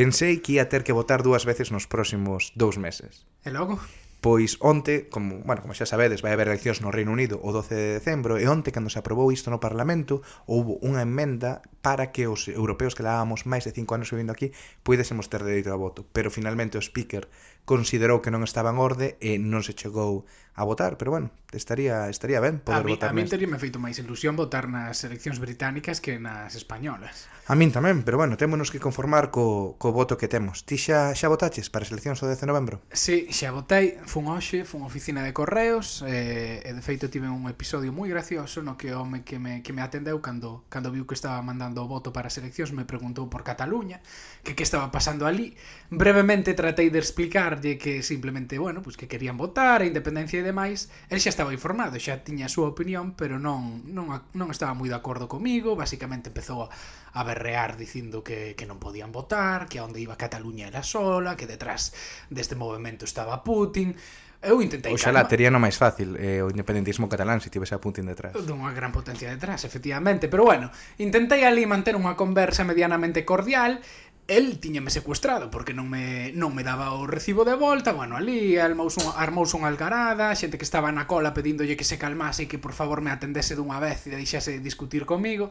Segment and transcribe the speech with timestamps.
[0.00, 3.28] Pensei que ia ter que votar dúas veces nos próximos dous meses.
[3.44, 3.76] E logo?
[4.24, 7.76] Pois onte, como, bueno, como xa sabedes, vai haber eleccións no Reino Unido o 12
[7.76, 12.24] de decembro e onte, cando se aprobou isto no Parlamento, houve unha emenda para que
[12.24, 16.08] os europeos que levábamos máis de 5 anos vivindo aquí puidésemos ter dereito a voto.
[16.16, 17.28] Pero finalmente o Speaker
[17.68, 20.24] considerou que non estaba en orde e non se chegou
[20.54, 23.10] a votar, pero bueno, estaría estaría ben poder a mí, votar.
[23.10, 27.26] A mí teríame feito máis ilusión votar nas eleccións británicas que nas españolas.
[27.50, 30.62] A min tamén, pero bueno, témonos que conformar co, co voto que temos.
[30.62, 32.76] Ti xa xa votaches para as eleccións do 10 de novembro?
[32.94, 37.26] Si, sí, xa votei, fun hoxe, fun oficina de correos, eh, e de feito tive
[37.26, 40.94] un episodio moi gracioso no que o home que me, que me atendeu cando cando
[40.94, 43.98] viu que estaba mandando o voto para as eleccións me preguntou por Cataluña,
[44.46, 45.56] que que estaba pasando ali.
[45.90, 50.88] Brevemente tratei de explicarlle que simplemente, bueno, pues que querían votar a independencia e demais,
[51.12, 54.88] el xa estaba informado, xa tiña a súa opinión, pero non, non, non estaba moi
[54.88, 56.68] de acordo comigo, basicamente empezou a,
[57.14, 61.36] a berrear dicindo que, que non podían votar, que a onde iba Cataluña era sola,
[61.36, 61.92] que detrás
[62.32, 63.94] deste movimento estaba Putin,
[64.40, 65.28] Eu intentei Oxalá, calma.
[65.28, 68.32] tería no máis fácil eh, o independentismo catalán se tivese a Putin detrás.
[68.32, 70.32] Dunha gran potencia detrás, efectivamente.
[70.32, 73.84] Pero bueno, intentei ali manter unha conversa medianamente cordial
[74.30, 78.62] el tiñame secuestrado porque non me, non me daba o recibo de volta, bueno, ali
[78.62, 82.62] armouse, armouse unha algarada, xente que estaba na cola pedíndolle que se calmase e que
[82.62, 85.50] por favor me atendese dunha vez e deixase discutir comigo.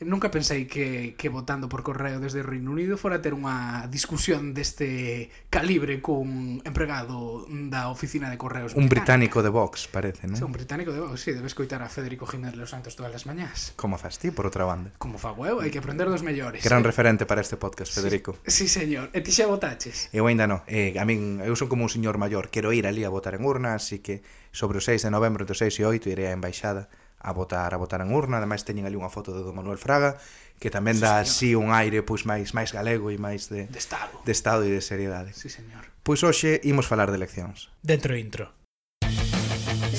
[0.00, 4.52] Nunca pensei que, que votando por correo desde o Reino Unido fora ter unha discusión
[4.52, 9.40] deste calibre cun empregado da oficina de correos Un británico.
[9.40, 10.36] de Vox, parece, non?
[10.36, 13.24] Sí, un británico de Vox, sí, debes coitar a Federico Jiménez Los Santos todas as
[13.24, 13.72] mañás.
[13.80, 14.92] Como faz ti, por outra banda.
[15.00, 16.60] Como fago eu, hai que aprender dos mellores.
[16.60, 16.92] Gran eh?
[16.92, 18.36] referente para este podcast, Federico.
[18.44, 20.12] Sí, sí señor, e ti xa votaches?
[20.12, 22.52] Eu ainda non, eh, a min, eu son como un señor maior.
[22.52, 24.20] Quero ir ali a votar en urna, así que
[24.52, 27.74] sobre o 6 de novembro entre o 6 e 8 irei á embaixada a votar
[27.74, 30.20] a votar en urna, ademais teñen ali unha foto de Don Manuel Fraga,
[30.60, 33.80] que tamén sí, dá así un aire pois máis máis galego e máis de, de
[33.80, 35.32] estado, de estado e de seriedade.
[35.32, 35.88] Sí, señor.
[36.06, 37.68] Pois hoxe imos falar de eleccións.
[37.82, 38.52] Dentro intro.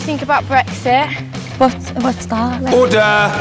[0.08, 1.12] Think about Brexit.
[1.60, 2.62] What, what's that?
[2.62, 2.74] Like?
[2.74, 3.34] Order!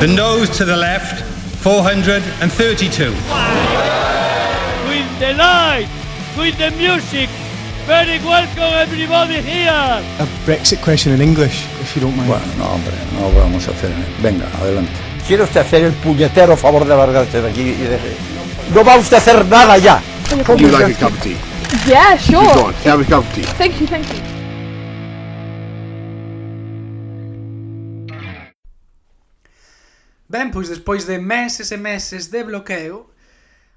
[0.00, 1.22] The nose to the left,
[1.60, 3.10] 432.
[4.88, 5.88] With the light,
[6.38, 7.28] with the music,
[7.86, 9.68] Very welcome everybody here.
[9.68, 12.28] A Brexit question in English, if you don't mind.
[12.28, 13.90] Bueno, no, hombre, no vamos a hacer.
[14.22, 14.90] Venga, adelante.
[15.26, 17.98] ¿Quiere usted hacer el puñetero favor de largarse de aquí y de...
[18.74, 20.02] No va usted a hacer nada ya.
[20.48, 21.36] Would you like a cup of tea?
[21.86, 22.54] yeah, sure.
[22.54, 23.42] Go on, have a cup of tea.
[23.58, 24.20] Thank you, thank you.
[30.26, 33.10] Ben, pois despois de meses e meses de bloqueo,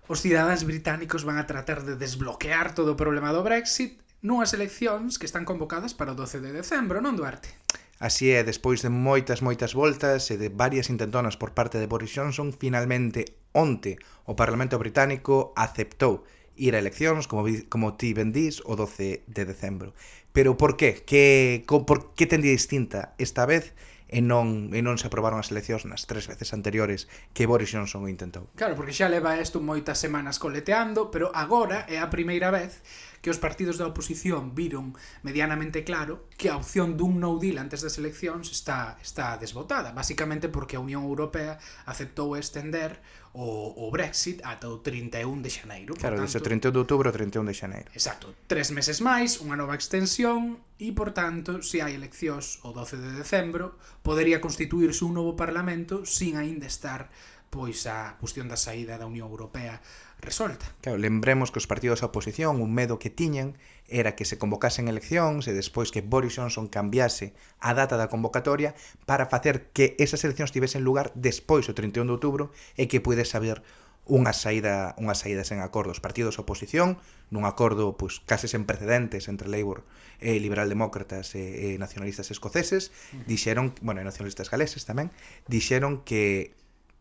[0.08, 5.20] os cidadáns británicos van a tratar de desbloquear todo o problema do Brexit nunhas eleccións
[5.20, 7.54] que están convocadas para o 12 de decembro, non, Duarte?
[8.00, 12.14] Así é, despois de moitas, moitas voltas e de varias intentonas por parte de Boris
[12.14, 16.24] Johnson, finalmente, onte, o Parlamento Británico aceptou
[16.58, 19.98] ir a eleccións, como, como ti ben dís, o 12 de decembro.
[20.30, 21.02] Pero por qué?
[21.02, 23.74] Que, por que tendía distinta esta vez
[24.08, 28.08] e non, e non se aprobaron as eleccións nas tres veces anteriores que Boris Johnson
[28.08, 28.48] o intentou.
[28.56, 32.80] Claro, porque xa leva isto moitas semanas coleteando, pero agora é a primeira vez
[33.20, 34.96] que os partidos da oposición viron
[35.26, 40.48] medianamente claro que a opción dun no deal antes das eleccións está, está desbotada, basicamente
[40.48, 43.04] porque a Unión Europea aceptou estender
[43.38, 45.94] o, o Brexit ata o 31 de xaneiro.
[45.94, 47.90] Claro, tanto, dice 31 de outubro ao 31 de xaneiro.
[47.94, 52.98] Exacto, tres meses máis, unha nova extensión e, por tanto, se hai eleccións o 12
[52.98, 57.14] de decembro, podería constituirse un novo Parlamento sin aínda estar
[57.54, 59.80] pois a cuestión da saída da Unión Europea
[60.22, 60.66] resolta.
[60.82, 63.56] Claro, lembremos que os partidos da oposición, un medo que tiñan
[63.88, 67.32] era que se convocasen eleccións e despois que Boris Johnson cambiase
[67.64, 68.76] a data da convocatoria
[69.08, 72.44] para facer que esas eleccións tivesen lugar despois do 31 de outubro
[72.76, 73.64] e que puides saber
[74.08, 76.96] unha saída unha saída sen acordo os partidos da oposición
[77.28, 79.84] nun acordo pois case sen precedentes entre Labour
[80.24, 83.28] e liberal demócratas e, e nacionalistas escoceses mm.
[83.28, 85.12] dixeron, bueno, e nacionalistas galeses tamén,
[85.52, 86.56] dixeron que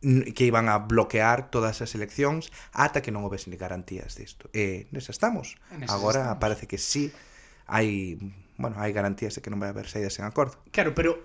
[0.06, 4.46] que iban a bloquear todas as eleccións ata que non houvesen garantías disto.
[4.54, 5.58] E nesa estamos.
[5.74, 6.40] En Agora estamos.
[6.42, 7.10] parece que sí
[7.66, 8.16] hai,
[8.56, 10.54] bueno, hai garantías de que non vai haber saídas sen acordo.
[10.70, 11.18] Claro, pero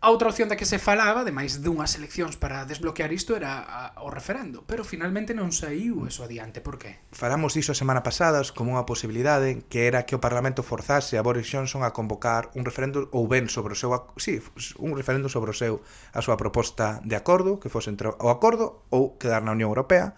[0.00, 3.58] A outra opción da que se falaba, de máis dunhas eleccións para desbloquear isto, era
[3.66, 7.02] a, o referendo, pero finalmente non saiu eso adiante, por que?
[7.10, 11.26] Falamos iso a semana pasadas como unha posibilidade que era que o Parlamento forzase a
[11.26, 13.90] Boris Johnson a convocar un referendo ou ben sobre o seu,
[14.22, 14.38] sí,
[14.78, 15.82] un referendo sobre o seu
[16.14, 20.14] a súa proposta de acordo, que fose entre o acordo ou quedar na Unión Europea,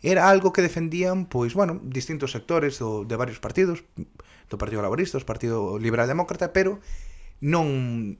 [0.00, 3.84] era algo que defendían, pois, bueno, distintos sectores do, de varios partidos,
[4.48, 6.80] do Partido Laborista, do Partido Liberal Demócrata, pero
[7.44, 8.16] non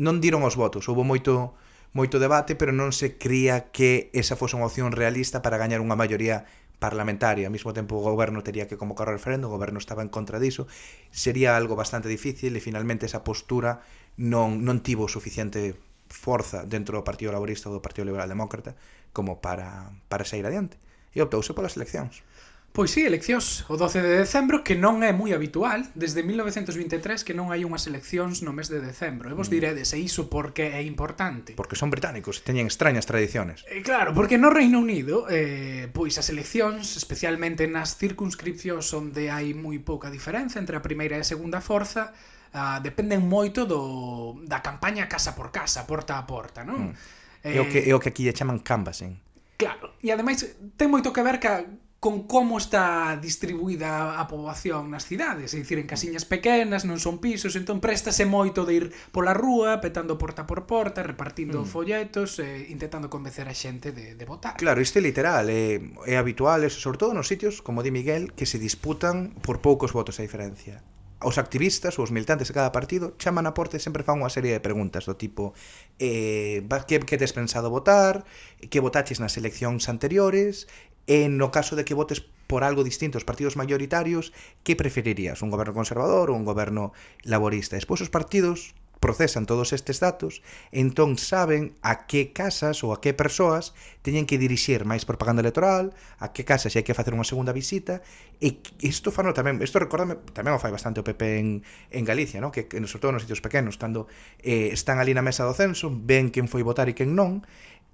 [0.00, 1.52] non diron os votos, houve moito
[1.92, 5.98] moito debate, pero non se cría que esa fose unha opción realista para gañar unha
[5.98, 6.46] maioría
[6.80, 7.50] parlamentaria.
[7.50, 10.40] Ao mesmo tempo o goberno teria que convocar o referendo, o goberno estaba en contra
[10.40, 10.70] diso.
[11.12, 13.82] Sería algo bastante difícil e finalmente esa postura
[14.16, 15.76] non, non tivo suficiente
[16.10, 18.74] forza dentro do Partido Laborista ou do Partido Liberal Demócrata
[19.12, 20.78] como para, para sair adiante.
[21.10, 22.22] E optouse polas eleccións.
[22.70, 25.90] Pois sí, eleccións o 12 de decembro que non é moi habitual.
[25.98, 29.26] Desde 1923 que non hai unhas eleccións no mes de decembro.
[29.26, 29.54] E vos mm.
[29.58, 31.58] diredes e iso porque é importante?
[31.58, 33.66] Porque son británicos e teñen extrañas tradiciones.
[33.66, 39.50] E claro, porque no Reino Unido eh, pois as eleccións, especialmente nas circunscripcións onde hai
[39.50, 42.14] moi pouca diferenza entre a primeira e a segunda forza
[42.54, 46.94] ah, dependen moito do, da campaña casa por casa, porta a porta non?
[46.94, 47.50] Mm.
[47.50, 49.18] Eh, é, o que, é o que aquí lle chaman canvassing.
[49.60, 50.40] Claro, e ademais
[50.78, 51.66] ten moito que ver ca,
[52.00, 57.20] con como está distribuída a poboación nas cidades, é dicir, en casiñas pequenas, non son
[57.20, 61.68] pisos, entón préstase moito de ir pola rúa, petando porta por porta, repartindo mm.
[61.68, 64.56] folletos, eh, intentando convencer a xente de, de votar.
[64.56, 65.76] Claro, isto é literal, é,
[66.08, 69.92] é habitual, eso, sobre todo nos sitios, como di Miguel, que se disputan por poucos
[69.92, 70.80] votos a diferencia
[71.20, 74.32] os activistas ou os militantes de cada partido chaman a porta e sempre fan unha
[74.32, 75.52] serie de preguntas do tipo
[76.00, 78.24] eh, que, que tes pensado votar
[78.72, 80.64] que votaches nas eleccións anteriores
[81.10, 84.30] E no caso de que votes por algo distinto os partidos maioritarios,
[84.62, 85.42] que preferirías?
[85.42, 86.94] Un goberno conservador ou un goberno
[87.26, 87.74] laborista?
[87.74, 93.16] Despois os partidos procesan todos estes datos, entón saben a que casas ou a que
[93.16, 93.72] persoas
[94.04, 98.04] teñen que dirixir máis propaganda electoral, a que casas hai que facer unha segunda visita,
[98.44, 101.48] e isto fano tamén, isto recordame, tamén o fai bastante o PP en,
[101.90, 102.52] en Galicia, no?
[102.52, 104.04] que, que sobre todo nos sitios pequenos, cando
[104.44, 107.40] eh, están ali na mesa do censo, ven quen foi votar e quen non,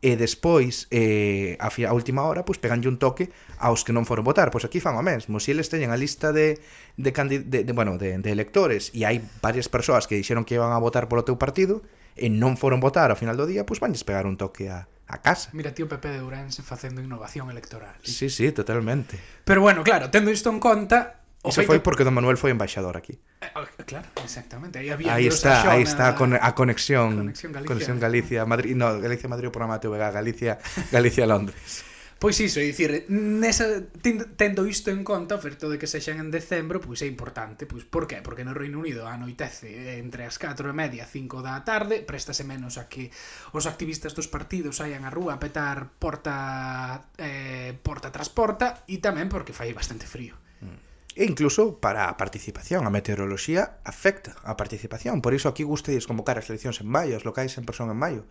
[0.04, 4.24] e despois eh, a, a última hora pois peganlle un toque aos que non foron
[4.28, 6.60] votar pois aquí fan o mesmo se eles teñen a lista de
[7.00, 10.72] de, de, de bueno de, de electores e hai varias persoas que dixeron que iban
[10.72, 11.80] a votar polo teu partido
[12.16, 15.22] e non foron votar ao final do día pois vanlles pegar un toque a a
[15.22, 15.50] casa.
[15.52, 17.94] Mira, tío Pepe de Ourense facendo innovación electoral.
[18.02, 19.18] Sí, sí, totalmente.
[19.44, 21.68] Pero bueno, claro, tendo isto en conta, O Eso feito...
[21.68, 23.18] foi porque don Manuel foi embaixador aquí.
[23.40, 23.52] Eh,
[23.86, 24.80] claro, exactamente.
[24.80, 27.28] Aí, había aí está, Xona, aí está a, con a conexión.
[27.28, 27.70] Conexión Galicia.
[27.70, 30.58] Conexión Galicia Madrid, no, Galicia Madrid o programa TVG, Galicia,
[30.90, 31.84] Galicia Londres.
[32.18, 33.84] Pois iso, é dicir, nesa,
[34.40, 37.68] tendo isto en conta, o certo de que sexan en decembro, pois é importante.
[37.68, 38.24] Pois por qué?
[38.24, 42.48] Porque no Reino Unido anoitece entre as 4 e media e 5 da tarde, préstase
[42.48, 43.12] menos a que
[43.52, 48.96] os activistas dos partidos saian á rúa a petar porta, eh, porta tras porta, e
[48.96, 50.32] tamén porque fai bastante frío.
[50.64, 50.85] Mm.
[51.16, 55.24] E incluso para a participación, a meteoroloxía afecta a participación.
[55.24, 58.22] Por iso aquí gustes convocar as eleccións en maio, as locais en persoa en maio.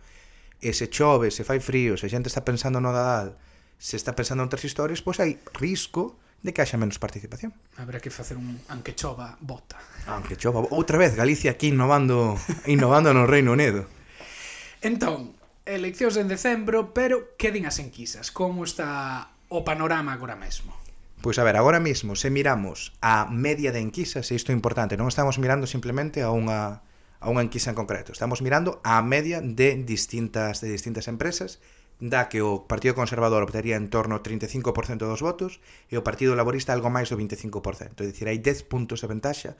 [0.62, 3.34] E se chove, se fai frío, se a xente está pensando no Nadal,
[3.74, 6.14] se está pensando en outras historias, pois hai risco
[6.46, 7.50] de que haxa menos participación.
[7.74, 9.82] Habrá que facer un anque chova bota.
[10.06, 12.38] Anque chova, outra vez Galicia aquí innovando,
[12.70, 13.90] innovando no Reino Unido.
[14.78, 15.34] Entón,
[15.66, 18.30] eleccións en decembro, pero que din as enquisas?
[18.30, 20.85] Como está o panorama agora mesmo?
[21.26, 24.94] Pois a ver, agora mesmo, se miramos a media de enquisas, e isto é importante,
[24.94, 26.86] non estamos mirando simplemente a unha
[27.18, 28.14] a unha enquisa en concreto.
[28.14, 31.58] Estamos mirando a media de distintas de distintas empresas,
[31.98, 35.58] da que o Partido Conservador obtería en torno ao 35% dos votos
[35.90, 37.58] e o Partido Laborista algo máis do 25%.
[37.98, 39.58] É dicir, hai 10 puntos de ventaxa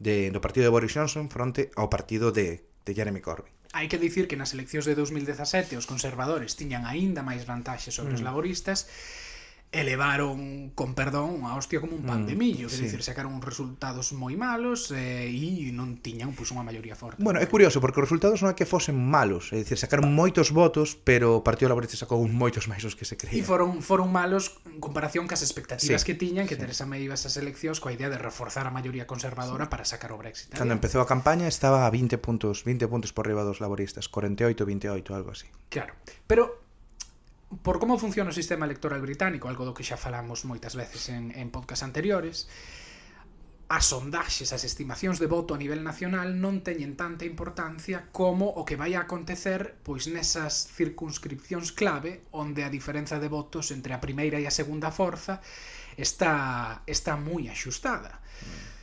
[0.00, 3.52] de, do Partido de Boris Johnson fronte ao partido de, de Jeremy Corbyn.
[3.76, 8.16] Hai que dicir que nas eleccións de 2017 os conservadores tiñan aínda máis vantaxe sobre
[8.16, 8.16] mm.
[8.16, 8.88] os laboristas
[9.74, 12.84] elevaron, con perdón, a hostia como un pan mm, de millo, quer sí.
[12.86, 17.18] decir, sacaron uns resultados moi malos eh, e non tiñan pois unha maioría forte.
[17.18, 20.54] Bueno, é curioso porque os resultados non é que fosen malos, é dicir, sacaron moitos
[20.54, 23.34] votos, pero o Partido Laborista sacou moitos máis os que se creía.
[23.34, 26.62] E foron foron malos en comparación cas expectativas sí, que tiñan que sí.
[26.62, 29.70] Teresa May iba esas eleccións coa idea de reforzar a maioría conservadora sí.
[29.74, 30.54] para sacar o Brexit.
[30.54, 34.62] Cando empezou a campaña estaba a 20 puntos, 20 puntos por riba dos laboristas, 48,
[34.62, 35.50] 28, algo así.
[35.68, 35.98] Claro.
[36.30, 36.63] Pero
[37.62, 41.30] por como funciona o sistema electoral británico, algo do que xa falamos moitas veces en,
[41.36, 42.48] en podcast anteriores,
[43.68, 48.62] as sondaxes, as estimacións de voto a nivel nacional non teñen tanta importancia como o
[48.62, 54.02] que vai a acontecer pois nesas circunscripcións clave onde a diferenza de votos entre a
[54.04, 55.40] primeira e a segunda forza
[55.96, 58.20] está está moi axustada.
[58.20, 58.74] Mm.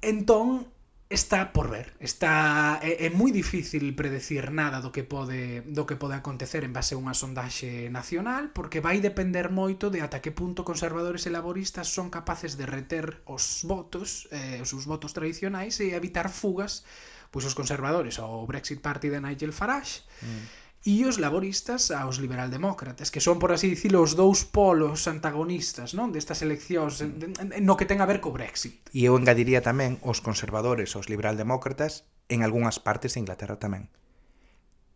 [0.00, 0.70] Entón,
[1.10, 1.94] está por ver.
[2.00, 6.72] Está é, é moi difícil predecir nada do que pode do que pode acontecer en
[6.76, 11.32] base a unha sondaxe nacional, porque vai depender moito de ata que punto conservadores e
[11.32, 16.84] laboristas son capaces de reter os votos, eh, os seus votos tradicionais e evitar fugas
[17.28, 20.04] pois os conservadores ao Brexit Party de Nigel Farage.
[20.20, 25.92] Mm e os laboristas aos liberaldemócratas, que son, por así dicilo, os dous polos antagonistas
[25.98, 27.58] non destas eleccións mm.
[27.66, 28.86] no que ten a ver co Brexit.
[28.94, 33.90] E eu engadiría tamén os conservadores aos liberaldemócratas en algunhas partes de Inglaterra tamén.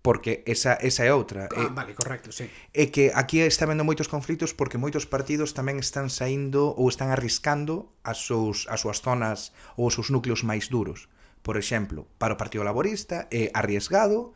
[0.03, 1.47] Porque esa, esa é outra.
[1.55, 2.51] Ah, é, vale, correcto, sí.
[2.75, 7.15] É que aquí está vendo moitos conflitos porque moitos partidos tamén están saindo ou están
[7.15, 11.07] arriscando as, seus, as súas zonas ou os seus núcleos máis duros.
[11.43, 14.35] Por exemplo, para o Partido Laborista é arriesgado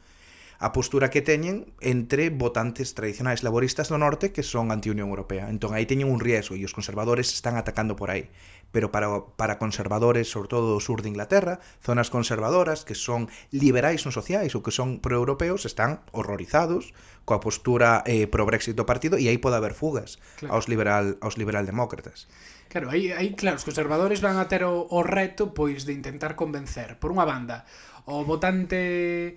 [0.58, 5.52] a postura que teñen entre votantes tradicionais laboristas do norte que son anti-Unión Europea.
[5.52, 8.32] Entón aí teñen un riesgo e os conservadores están atacando por aí.
[8.72, 14.02] Pero para, para conservadores, sobre todo do sur de Inglaterra, zonas conservadoras que son liberais
[14.08, 16.96] non sociais ou que son proeuropeos están horrorizados
[17.28, 20.56] coa postura eh, pro-Brexit do partido e aí pode haber fugas claro.
[20.56, 22.30] aos, liberal, aos liberaldemócratas.
[22.70, 26.38] Claro, aí, aí claro, os conservadores van a ter o, o reto pois de intentar
[26.38, 27.66] convencer, por unha banda,
[28.06, 29.34] o votante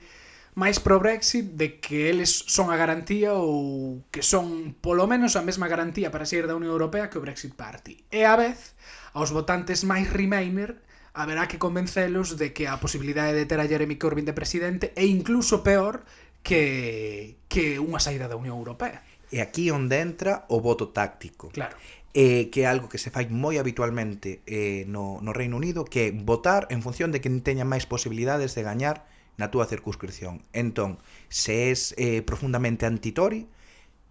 [0.60, 5.46] máis pro Brexit de que eles son a garantía ou que son polo menos a
[5.48, 8.04] mesma garantía para sair da Unión Europea que o Brexit Party.
[8.12, 8.76] E a vez,
[9.16, 10.84] aos votantes máis Remainer
[11.16, 15.08] haberá que convencelos de que a posibilidade de ter a Jeremy Corbyn de presidente é
[15.08, 16.04] incluso peor
[16.44, 19.00] que, que unha saída da Unión Europea.
[19.32, 21.56] E aquí onde entra o voto táctico.
[21.56, 21.80] Claro
[22.14, 26.10] eh, que é algo que se fai moi habitualmente eh, no, no Reino Unido, que
[26.10, 29.06] é votar en función de quen teña máis posibilidades de gañar
[29.40, 30.44] na túa circunscripción.
[30.52, 31.00] Entón,
[31.32, 33.48] se és eh, profundamente antitori,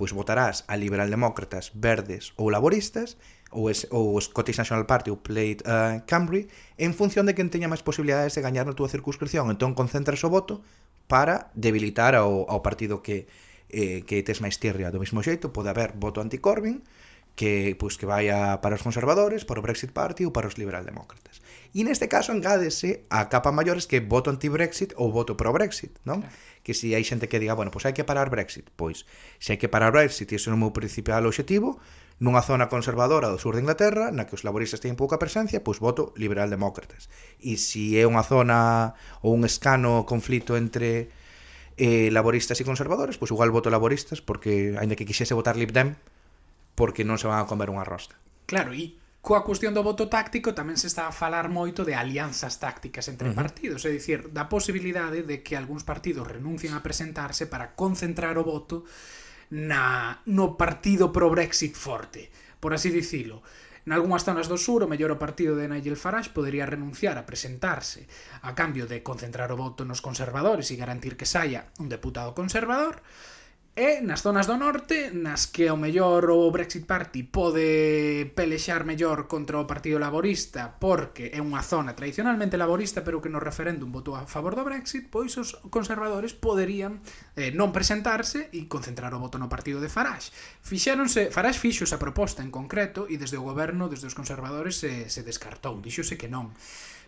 [0.01, 3.21] pois votarás a liberal-demócratas, verdes ou laboristas,
[3.53, 6.49] ou, es, ou Scottish National Party ou Plaid uh, eh, Cambry,
[6.81, 9.53] en función de quen teña máis posibilidades de gañar na túa circunscripción.
[9.53, 10.65] Entón, concentras o voto
[11.09, 13.29] para debilitar ao, ao partido que,
[13.69, 14.93] eh, que tes máis tirria.
[14.93, 16.85] Do mesmo xeito, pode haber voto anti-Corbyn,
[17.39, 20.59] que pois pues, que vaya para os conservadores, para o Brexit Party ou para os
[20.59, 21.39] liberaldemócratas.
[21.71, 26.27] E neste caso engádese a capa maiores que voto anti-Brexit ou voto pro-Brexit, non?
[26.67, 29.07] Que se hai xente que diga, bueno, pois hai que parar Brexit, pois
[29.39, 31.79] se hai que parar Brexit, ese é o meu principal obxectivo,
[32.19, 35.79] nunha zona conservadora do sur de Inglaterra, na que os laboristas teñen pouca presencia, pois
[35.79, 37.07] voto liberal-demócratas.
[37.39, 41.15] E se é unha zona ou un escano conflito entre
[41.79, 45.95] eh, laboristas e conservadores, pois igual voto laboristas, porque, ainda que quixese votar Lib Dem,
[46.79, 48.15] porque non se van a comer unha rosca.
[48.47, 52.63] Claro, e coa cuestión do voto táctico tamén se está a falar moito de alianzas
[52.63, 53.43] tácticas entre uh -huh.
[53.43, 58.47] partidos, é dicir, da posibilidade de que algúns partidos renuncien a presentarse para concentrar o
[58.47, 58.87] voto
[59.51, 62.31] na no partido pro Brexit forte,
[62.63, 63.43] por así dicilo.
[63.89, 68.07] Nalgúnas zonas do sur, o mellor o partido de Nigel Farage podería renunciar a presentarse
[68.45, 73.03] a cambio de concentrar o voto nos conservadores e garantir que saia un deputado conservador,
[73.79, 79.31] E nas zonas do norte, nas que ao mellor o Brexit Party pode pelexar mellor
[79.31, 84.19] contra o Partido Laborista porque é unha zona tradicionalmente laborista pero que no referéndum votou
[84.19, 86.99] a favor do Brexit, pois os conservadores poderían
[87.39, 90.35] eh, non presentarse e concentrar o voto no partido de Farage.
[90.59, 95.07] Fixéronse, Farage fixo esa proposta en concreto e desde o goberno, desde os conservadores, se,
[95.07, 96.51] se descartou, dixose que non.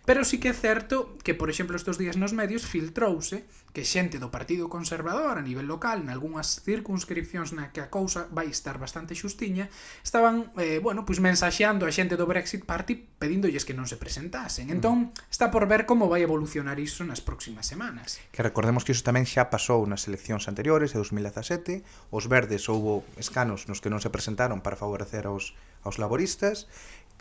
[0.05, 4.19] Pero sí que é certo que, por exemplo, estes días nos medios filtrouse que xente
[4.19, 9.15] do Partido Conservador a nivel local, nalgúnas circunscripcións na que a cousa vai estar bastante
[9.15, 9.71] xustiña,
[10.03, 14.67] estaban, eh, bueno, pois mensaxeando a xente do Brexit Party pedíndolles que non se presentasen.
[14.67, 14.75] Mm.
[14.75, 14.97] Entón,
[15.29, 18.19] está por ver como vai evolucionar iso nas próximas semanas.
[18.33, 23.07] Que recordemos que iso tamén xa pasou nas eleccións anteriores, de 2017, os verdes houbo
[23.15, 25.55] escanos nos que non se presentaron para favorecer aos,
[25.85, 26.67] aos laboristas,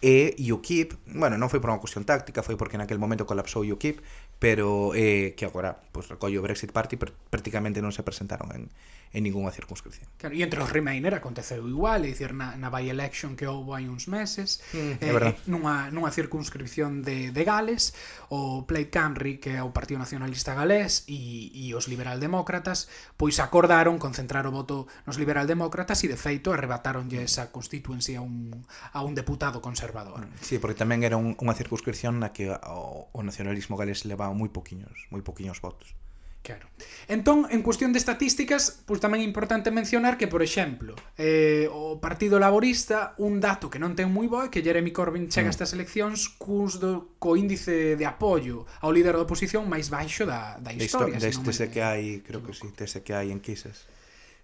[0.00, 4.00] e UKIP, bueno, non foi por unha cuestión táctica, foi porque naquel momento colapsou UKIP,
[4.40, 8.72] pero eh, que agora pues, recollo o Brexit Party, pero prácticamente non se presentaron en,
[9.12, 10.06] en ninguna circunscripción.
[10.18, 13.90] Claro, e entre os Remainer aconteceu igual, é dicir, na, na by-election que houve hai
[13.90, 15.34] uns meses, mm, eh, verdad.
[15.50, 17.90] nunha, nunha circunscripción de, de Gales,
[18.30, 22.86] o Plaid Cymru, que é o Partido Nacionalista Galés, e, e os liberaldemócratas,
[23.18, 28.62] pois acordaron concentrar o voto nos liberaldemócratas e, de feito, arrebataronlle esa constituency a un,
[28.94, 30.22] a un deputado conservador.
[30.22, 34.30] Mm, sí, porque tamén era un, unha circunscripción na que o, o nacionalismo galés leva
[34.30, 35.98] moi poquiños, moi poquiños votos.
[36.42, 36.68] Claro.
[37.06, 42.00] Entón, en cuestión de estatísticas, pois tamén é importante mencionar que, por exemplo, eh, o
[42.00, 45.52] Partido Laborista, un dato que non ten moi bo é que Jeremy Corbyn chega mm.
[45.52, 50.24] a estas eleccións cus do, co índice de apoio ao líder da oposición máis baixo
[50.24, 51.20] da, da historia.
[51.20, 53.84] Deste de, de, que hai, creo que sí, desde que hai enquisas.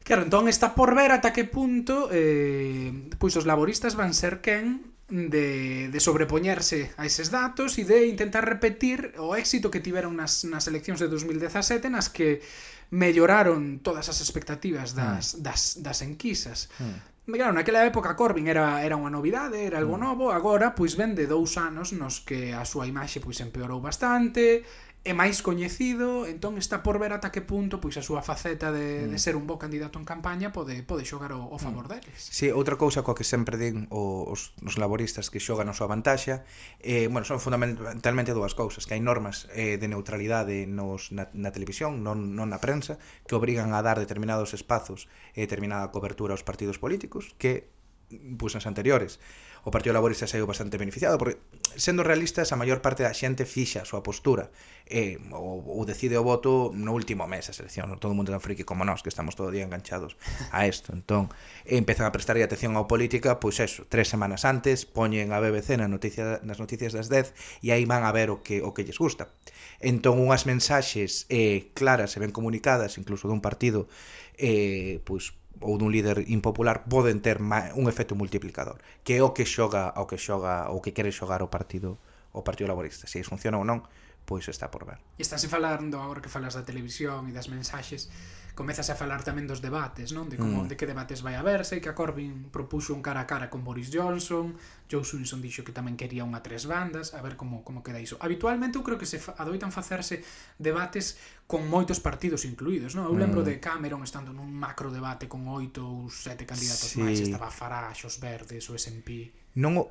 [0.04, 4.95] Claro, entón está por ver ata que punto eh, pois os laboristas van ser quen
[5.08, 10.42] de, de sobrepoñerse a eses datos e de intentar repetir o éxito que tiveron nas,
[10.42, 12.42] nas eleccións de 2017 nas que
[12.90, 15.42] melloraron todas as expectativas das, hmm.
[15.42, 16.70] das, das enquisas.
[16.78, 17.16] Mm.
[17.26, 20.06] Claro, naquela época Corbyn era, era unha novidade, era algo hmm.
[20.06, 24.62] novo, agora pois ven de dous anos nos que a súa imaxe pois empeorou bastante,
[25.06, 29.06] é máis coñecido, entón está por ver ata que punto pois a súa faceta de,
[29.06, 29.14] mm.
[29.14, 31.62] de ser un bo candidato en campaña pode pode xogar o, o mm.
[31.62, 31.92] favor mm.
[31.94, 32.18] deles.
[32.18, 35.86] Si, sí, outra cousa coa que sempre din os, os laboristas que xogan a súa
[35.86, 36.42] vantaxe,
[36.82, 41.54] eh, bueno, son fundamentalmente dúas cousas, que hai normas eh, de neutralidade nos, na, na
[41.54, 42.98] televisión, non, non na prensa,
[43.30, 45.06] que obrigan a dar determinados espazos
[45.38, 47.70] e determinada cobertura aos partidos políticos, que
[48.10, 49.22] pois nas anteriores
[49.66, 51.42] o Partido Laborista saiu bastante beneficiado, porque
[51.74, 54.54] sendo realistas a maior parte da xente fixa a súa postura
[54.86, 57.90] e, ou, ou decide o voto no último mes a selección.
[57.98, 60.14] todo o mundo tan friki como nós que estamos todo o día enganchados
[60.54, 61.34] a isto entón,
[61.66, 65.90] empezan a prestar atención á política pois eso, tres semanas antes poñen a BBC na
[65.90, 67.34] noticia, nas noticias das 10
[67.66, 69.34] e aí van a ver o que, o que lles gusta
[69.82, 73.90] entón unhas mensaxes eh, claras e ben comunicadas, incluso dun partido
[74.38, 79.48] eh, pois ou dun líder impopular poden ter un efecto multiplicador, que é o que
[79.48, 81.96] xoga ao que xoga o que quere xogar o partido
[82.36, 83.08] o Partido Laborista.
[83.08, 83.80] Se funciona ou non,
[84.28, 85.00] pois está por ver.
[85.16, 88.12] E estás falando agora que falas da televisión e das mensaxes
[88.56, 90.32] comezase a falar tamén dos debates, non?
[90.32, 90.72] De como mm.
[90.72, 93.92] de que debates vai haberse, que a Corbyn propuxo un cara a cara con Boris
[93.92, 94.56] Johnson,
[94.88, 98.16] Joe Simpson dixo que tamén quería unha tres bandas, a ver como como queda iso.
[98.16, 100.24] Habitualmente eu creo que se adoitan facerse
[100.56, 103.04] debates con moitos partidos incluídos, non?
[103.04, 103.20] Eu mm.
[103.20, 103.46] lembro mm.
[103.46, 107.04] de Cameron estando nun macro debate con oito ou sete candidatos sí.
[107.04, 109.36] máis, estaba Farage, os Verdes, o SNP.
[109.60, 109.84] Non o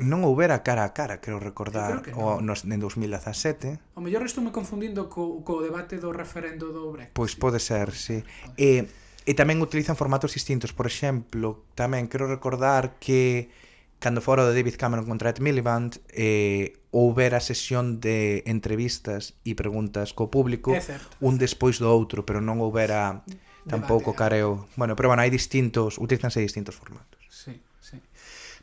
[0.00, 3.76] non houbera cara a cara, creo recordar, o nos, en 2017.
[3.92, 7.12] O mellor estou me confundindo co, co debate do referendo do Brexit.
[7.12, 8.24] Pois pode ser, sí.
[8.56, 8.88] E,
[9.28, 10.72] e tamén utilizan formatos distintos.
[10.72, 13.52] Por exemplo, tamén quero recordar que
[14.00, 20.16] cando fora de David Cameron contra Ed Miliband eh, houbera sesión de entrevistas e preguntas
[20.16, 23.22] co público certo, un despois do outro, pero non houbera
[23.68, 24.66] tampouco careo.
[24.74, 27.11] Bueno, pero bueno, hai distintos, utilizanse distintos formatos.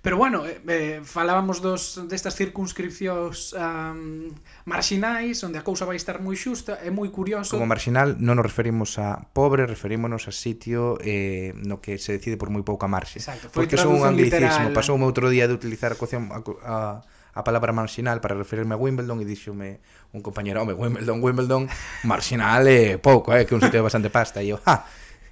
[0.02, 4.32] Pero bueno, eh, falábamos dos destas circunscripcións um,
[4.64, 7.60] marxinais, onde a cousa vai estar moi xusta, é moi curioso.
[7.60, 12.40] Como marxinal non nos referimos a pobre, referímonos a sitio eh, no que se decide
[12.40, 13.20] por moi pouca marxe.
[13.20, 14.72] Exacto, foi Porque son un anglicismo, literal.
[14.72, 16.78] pasoume outro día de utilizar a, cuestión, a, a
[17.34, 19.80] a palabra marxinal para referirme a Wimbledon e díxome
[20.12, 21.64] un compañero, home, Wimbledon, Wimbledon,
[22.04, 24.42] marxinal é eh, pouco, eh, que un sitio de bastante pasta.
[24.42, 24.84] E eu, ha,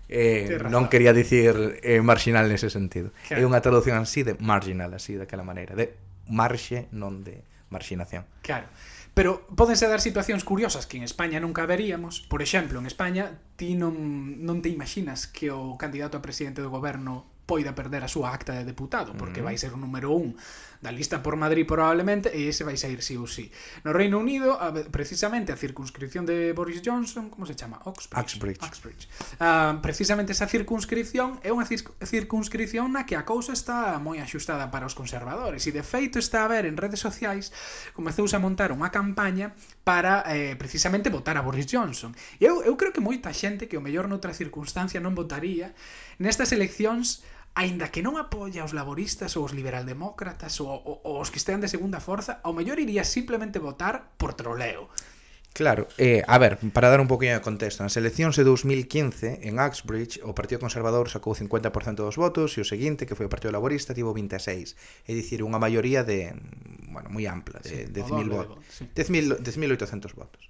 [0.08, 3.12] Eh, non quería dicir eh, marginal nese sentido.
[3.28, 3.40] Claro.
[3.40, 5.92] É unha traducción así de marginal, así daquela maneira, de
[6.32, 8.24] marxe, non de marxinación.
[8.44, 8.68] Claro.
[9.18, 12.22] Pero podense dar situacións curiosas que en España nunca veríamos.
[12.22, 16.70] Por exemplo, en España ti non, non te imaginas que o candidato a presidente do
[16.70, 20.36] goberno poida perder a súa acta de deputado, porque vai ser o número un
[20.82, 23.50] da lista por Madrid probablemente, e ese vai sair sí ou sí.
[23.82, 27.82] No Reino Unido, a, precisamente, a circunscripción de Boris Johnson, como se chama?
[27.86, 28.14] Oxbridge.
[28.14, 28.62] Oxbridge.
[28.62, 29.04] Oxbridge.
[29.42, 31.66] Uh, precisamente esa circunscripción é unha
[32.06, 36.46] circunscripción na que a cousa está moi axustada para os conservadores, e de feito está
[36.46, 37.50] a ver en redes sociais,
[37.98, 42.14] comezouse a montar unha campaña para eh, precisamente votar a Boris Johnson.
[42.38, 45.74] E eu, eu creo que moita xente que o mellor noutra circunstancia non votaría,
[46.22, 47.26] nestas eleccións
[47.58, 51.58] aínda que non apoia os laboristas ou os liberaldemócratas ou, ou, ou os que estean
[51.58, 54.94] de segunda forza, ao mellor iría simplemente votar por troleo.
[55.58, 59.58] Claro, eh, a ver, para dar un poquinho de contexto Nas eleccións de 2015 en
[59.58, 63.58] Axbridge O Partido Conservador sacou 50% dos votos E o seguinte, que foi o Partido
[63.58, 66.30] Laborista, tivo 26 É dicir, unha maioría de,
[66.94, 68.86] bueno, moi ampla De sí, 10.000 votos, sí.
[68.94, 70.46] 10.800 votos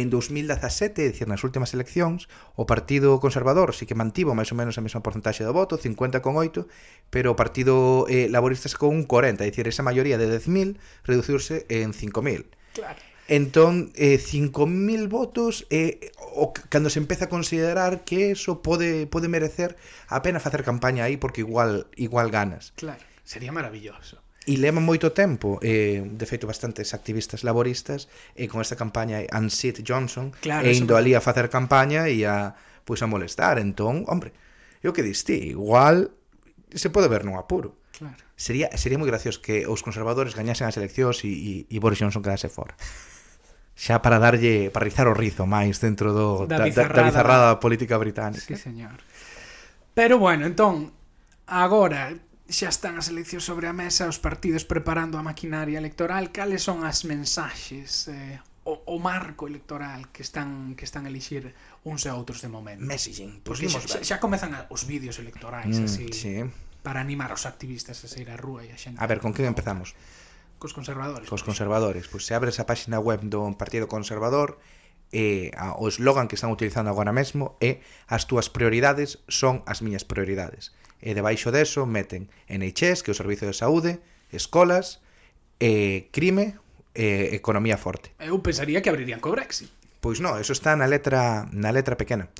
[0.00, 4.80] en 2017, dicir, nas últimas eleccións, o Partido Conservador sí que mantivo máis ou menos
[4.80, 6.64] a mesma porcentaxe do voto, 50,8,
[7.12, 11.92] pero o Partido eh, Laborista sacou un 40, dicir, esa maioría de 10.000 reduciuse en
[11.92, 12.48] 5.000.
[12.72, 13.00] Claro.
[13.28, 19.28] Entón, eh, 5.000 votos eh, o, cando se empeza a considerar que eso pode, pode
[19.28, 19.76] merecer
[20.08, 22.72] a pena facer campaña aí porque igual igual ganas.
[22.76, 28.58] Claro, sería maravilloso e leva moito tempo eh, de feito bastantes activistas laboristas e con
[28.58, 33.06] esta campaña Ansit Johnson claro, e indo ali a facer campaña e a pois a
[33.06, 33.62] molestar.
[33.62, 34.34] Entón, hombre,
[34.82, 36.10] eu que diste, igual
[36.74, 37.78] se pode ver nun apuro.
[37.92, 38.18] Claro.
[38.34, 42.24] sería, sería moi gracioso que os conservadores gañasen as eleccións e, e, e Boris Johnson
[42.24, 42.74] quedase fora
[43.78, 46.98] xa para darlle para rizar o rizo máis dentro do, da, da, bizarrada.
[46.98, 48.42] da bizarrada política británica.
[48.42, 49.00] Sí, señor.
[49.94, 50.92] Pero bueno, entón
[51.46, 52.12] agora
[52.48, 56.34] Xa están as eleccións sobre a mesa, os partidos preparando a maquinaria electoral.
[56.34, 61.54] Cales son as mensaxes, eh, o, o marco electoral que están que están a elixir
[61.82, 62.82] uns e outros de momento?
[62.86, 66.34] Messaging, porque xa, xa, xa comezan os vídeos electorais, mm, así, sí.
[66.82, 69.02] para animar os activistas a sair á rúa e a xente.
[69.02, 69.98] A ver, con que empezamos?
[70.62, 71.26] Cos conservadores.
[71.26, 72.06] Cos conservadores.
[72.06, 74.62] Pois pues, se abres a páxina web do Partido Conservador,
[75.12, 79.84] eh, a, o eslogan que están utilizando agora mesmo é as túas prioridades son as
[79.84, 80.72] miñas prioridades.
[80.98, 84.00] E debaixo deso meten NHS, que é o Servicio de Saúde,
[84.32, 85.04] escolas,
[85.60, 86.56] eh, crime,
[86.94, 88.10] eh, economía forte.
[88.18, 89.70] Eu pensaría que abrirían co Brexit.
[90.00, 92.32] Pois non, eso está na letra na letra pequena.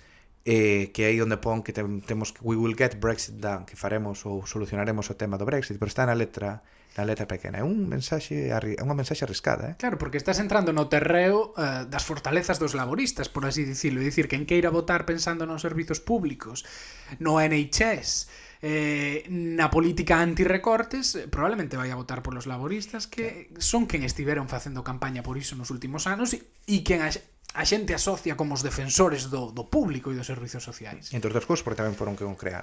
[0.43, 3.79] Eh, que aí onde pon que tem, temos que we will get Brexit done, que
[3.79, 7.61] faremos ou solucionaremos o tema do Brexit, pero está na letra na letra pequena.
[7.61, 9.75] É un mensaxe é unha mensaxe arriscada, eh?
[9.81, 14.29] Claro, porque estás entrando no terreo uh, das fortalezas dos laboristas, por así dicirlo, dicir
[14.29, 16.69] que en queira votar pensando nos servizos públicos,
[17.17, 18.29] no NHS,
[18.63, 23.59] eh, na política antirrecortes eh, probablemente vai a votar polos laboristas que claro.
[23.59, 27.65] son quen estiveron facendo campaña por iso nos últimos anos e, e quen a, a
[27.67, 31.11] xente asocia como os defensores do, do público e dos servizos sociais.
[31.11, 32.63] Entre outras cousas, porque tamén foron que un crear.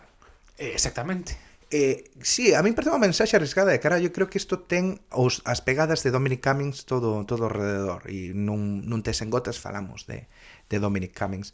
[0.55, 1.35] Eh, exactamente.
[1.71, 4.97] Eh, sí, a min parece unha mensaxe arriscada de cara, eu creo que isto ten
[5.13, 10.25] os, as pegadas de Dominic Cummings todo todo alrededor e nun, nun gotas falamos de,
[10.65, 11.53] de Dominic Cummings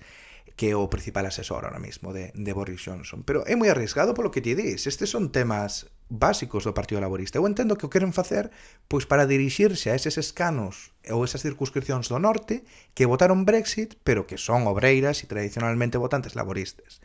[0.56, 3.28] que é o principal asesor ahora mismo de, de Boris Johnson.
[3.28, 4.88] Pero é moi arriesgado polo que ti dis.
[4.88, 7.43] Estes son temas básicos do Partido Laborista.
[7.43, 8.56] Eu entendo que o queren facer
[8.88, 12.63] pois para dirixirse a eses escanos ou esas circunscripcións do norte
[12.95, 17.04] que votaron Brexit, pero que son obreiras e tradicionalmente votantes laboristas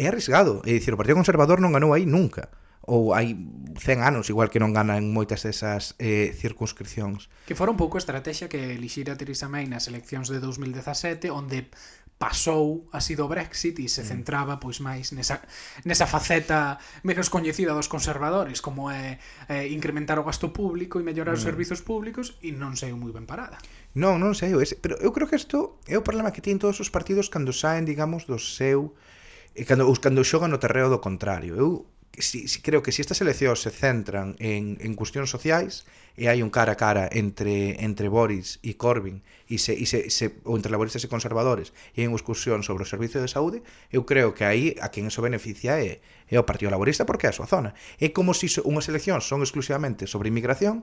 [0.00, 0.64] é arriesgado.
[0.64, 2.48] É dicir, o Partido Conservador non ganou aí nunca
[2.90, 3.36] ou hai
[3.78, 7.28] 100 anos igual que non gana en moitas desas eh, circunscripcións.
[7.44, 11.68] Que fora un pouco a estrategia que elixira Theresa May nas eleccións de 2017, onde
[12.20, 14.08] pasou así do Brexit e se mm.
[14.10, 15.40] centraba pois máis nesa,
[15.88, 19.16] nesa faceta menos coñecida dos conservadores como é
[19.48, 21.48] é incrementar o gasto público e mellorar os mm.
[21.48, 23.56] servizos públicos e non sei moi ben parada.
[23.96, 26.76] Non, non sei, ese, pero eu creo que isto é o problema que tiñen todos
[26.84, 28.92] os partidos cando saen, digamos, do seu
[29.54, 31.58] e cando, ou cando xogan no terreo do contrario.
[31.58, 31.86] Eu
[32.18, 35.86] si, si, creo que se si estas eleccións se centran en, en cuestións sociais
[36.18, 40.10] e hai un cara a cara entre entre Boris e Corbyn e se, e se,
[40.10, 43.62] se ou entre laboristas e conservadores e hai unha excursión sobre o servicio de saúde
[43.94, 47.30] eu creo que aí a quen eso beneficia é, é o Partido Laborista porque é
[47.30, 47.72] a súa zona.
[48.02, 50.82] É como se si unhas eleccións son exclusivamente sobre inmigración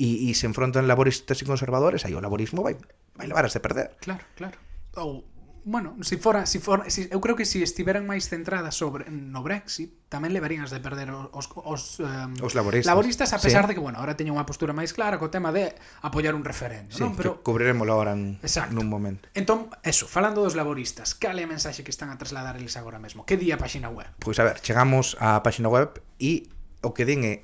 [0.00, 2.74] e, e se enfrontan laboristas e conservadores aí o laborismo vai,
[3.14, 3.94] vai levar a se perder.
[4.00, 4.56] Claro, claro.
[4.96, 5.22] Ou
[5.64, 9.08] bueno, si fora, si fora, si, eu creo que se si estiveran máis centradas sobre
[9.08, 12.84] no Brexit, tamén levarían as de perder os os, um, os laboristas.
[12.84, 13.72] laboristas a pesar sí.
[13.72, 15.72] de que, bueno, ahora teñen unha postura máis clara co tema de
[16.04, 17.16] apoiar un referendo, sí, non?
[17.16, 18.76] Pero cubriremos ahora en, Exacto.
[18.76, 19.24] nun momento.
[19.32, 23.00] Entón, eso, falando dos laboristas, cal é a mensaxe que están a trasladar eles agora
[23.00, 23.24] mesmo?
[23.24, 24.12] Que día a páxina web?
[24.20, 26.52] Pois a ver, chegamos á páxina web e
[26.84, 27.34] o que din é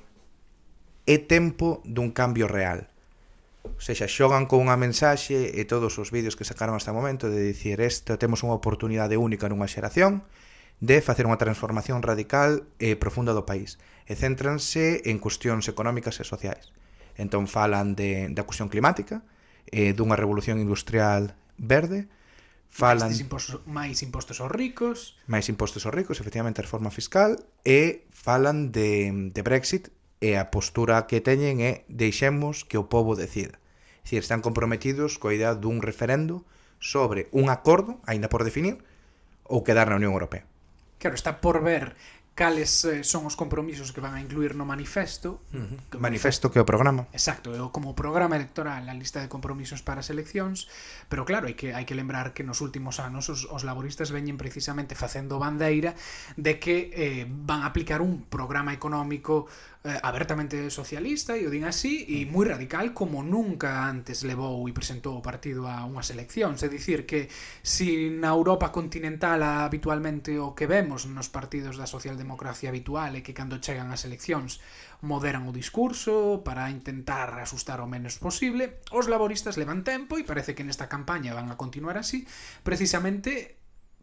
[1.09, 2.90] é tempo dun cambio real.
[3.61, 7.29] Ou seja, xogan con unha mensaxe e todos os vídeos que sacaron hasta o momento
[7.29, 10.25] de dicir esta temos unha oportunidade única nunha xeración
[10.81, 13.77] de facer unha transformación radical e profunda do país
[14.09, 16.73] e céntranse en cuestións económicas e sociais.
[17.21, 19.21] Entón falan de, da cuestión climática,
[19.69, 22.09] eh, dunha revolución industrial verde,
[22.73, 28.09] falan máis impostos, máis impostos aos ricos, máis impostos aos ricos, efectivamente reforma fiscal e
[28.09, 33.57] falan de de Brexit e a postura que teñen é deixemos que o povo decida.
[33.57, 36.45] É dicir, están comprometidos coa idea dun referendo
[36.77, 38.85] sobre un acordo, aínda por definir,
[39.49, 40.45] ou quedar na Unión Europea.
[41.01, 41.97] Claro, está por ver
[42.33, 45.43] cales eh, son os compromisos que van a incluir no manifesto.
[45.51, 45.99] Uh -huh.
[45.99, 47.05] Manifesto que é o programa.
[47.11, 50.71] Exacto, é como programa electoral a lista de compromisos para as eleccións,
[51.11, 54.39] pero claro, hai que hai que lembrar que nos últimos anos os, os laboristas veñen
[54.39, 55.93] precisamente facendo bandeira
[56.39, 59.51] de que eh, van a aplicar un programa económico
[59.83, 62.29] eh, abertamente socialista, e o din así, e mm.
[62.29, 66.61] moi radical como nunca antes levou e presentou o partido a unhas eleccións.
[66.61, 67.33] É dicir, que
[67.65, 73.33] si na Europa continental habitualmente o que vemos nos partidos da socialdemocracia habitual é que
[73.33, 74.61] cando chegan as eleccións
[75.01, 80.53] moderan o discurso para intentar asustar o menos posible, os laboristas levan tempo e parece
[80.53, 82.29] que nesta campaña van a continuar así,
[82.61, 83.60] precisamente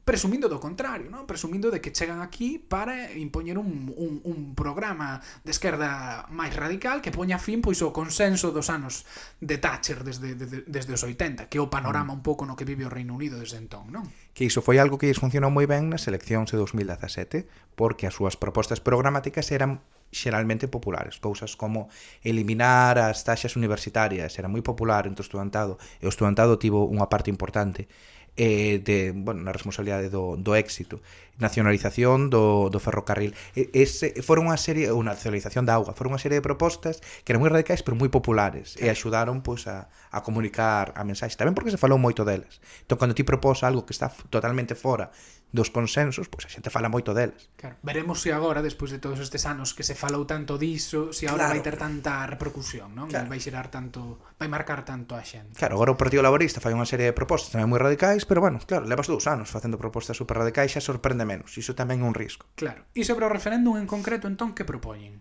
[0.09, 1.29] presumindo do contrario, non?
[1.29, 7.05] presumindo de que chegan aquí para impoñer un, un, un programa de esquerda máis radical
[7.05, 9.05] que poña fin pois ao consenso dos anos
[9.45, 12.19] de Thatcher desde, de, desde os 80, que é o panorama mm.
[12.19, 14.09] un pouco no que vive o Reino Unido desde entón, non?
[14.33, 17.45] Que iso foi algo que lles funcionou moi ben nas eleccións de 2017,
[17.77, 21.93] porque as súas propostas programáticas eran xeralmente populares, cousas como
[22.25, 27.13] eliminar as taxas universitarias, era moi popular entre o estudantado, e o estudantado tivo unha
[27.13, 27.93] parte importante
[28.39, 31.03] eh, de, bueno, na responsabilidade do, do éxito
[31.39, 33.35] nacionalización do, do ferrocarril.
[33.55, 37.31] E, ese, foron unha serie, ou nacionalización da auga, foron unha serie de propostas que
[37.33, 41.55] eran moi radicais, pero moi populares, e axudaron pois, a, a comunicar a mensaxe, tamén
[41.55, 42.59] porque se falou moito delas.
[42.85, 45.15] Entón, cando ti propós algo que está totalmente fora
[45.51, 47.49] dos consensos, pois a xente fala moito delas.
[47.57, 47.81] Claro.
[47.81, 51.49] Veremos se agora, despois de todos estes anos que se falou tanto diso, se agora
[51.49, 51.55] claro.
[51.57, 53.09] vai ter tanta repercusión, non?
[53.09, 53.33] Claro.
[53.33, 55.57] Vai xerar tanto, vai marcar tanto a xente.
[55.57, 58.61] Claro, agora o Partido Laborista fai unha serie de propostas tamén moi radicais, pero bueno,
[58.61, 61.53] claro, levas dous anos facendo propostas super radicais, xa sorprende menos.
[61.61, 62.49] Iso tamén é un risco.
[62.57, 62.89] Claro.
[62.97, 65.21] E sobre o referéndum en concreto, entón, que propoñen?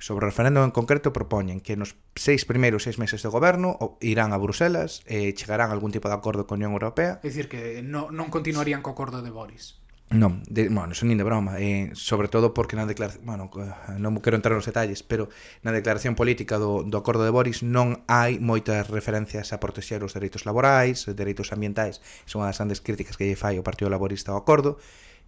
[0.00, 4.32] Sobre o referéndum en concreto propoñen que nos seis primeiros seis meses de goberno irán
[4.32, 7.20] a Bruselas e eh, chegarán a algún tipo de acordo con Unión Europea.
[7.20, 9.76] É dicir, que no, non continuarían co acordo de Boris.
[10.06, 13.50] Non, de, bueno, son nin de broma, eh, sobre todo porque na declaración, bueno,
[13.98, 15.26] non quero entrar nos detalles, pero
[15.66, 20.14] na declaración política do, do acordo de Boris non hai moitas referencias a protexer os
[20.14, 23.90] dereitos laborais, os dereitos ambientais, son unha das grandes críticas que lle fai o Partido
[23.90, 24.78] Laborista ao acordo,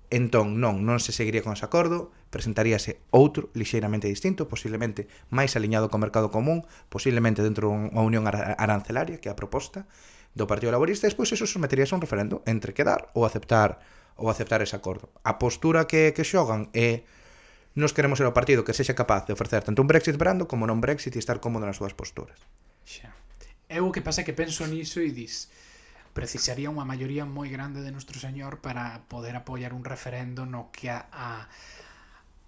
[0.09, 5.93] Entón, non, non se seguiría con ese acordo, presentaríase outro lixeiramente distinto, posiblemente máis aliñado
[5.93, 9.85] co mercado común, posiblemente dentro dunha unión arancelaria, que é a proposta
[10.33, 13.85] do Partido Laborista, e despois eso someteríase a un referendo entre quedar ou aceptar
[14.17, 15.13] ou aceptar ese acordo.
[15.29, 17.05] A postura que, que xogan é
[17.77, 20.65] nos queremos ser o partido que sexa capaz de ofrecer tanto un Brexit brando como
[20.65, 22.41] non Brexit e estar cómodo nas súas posturas.
[22.89, 23.13] Xa.
[23.69, 25.53] Eu o que pasa é que penso niso e dis,
[26.19, 30.91] precisaría unha maioría moi grande de Nuestro Señor para poder apoiar un referendo no que
[30.91, 31.47] a, a,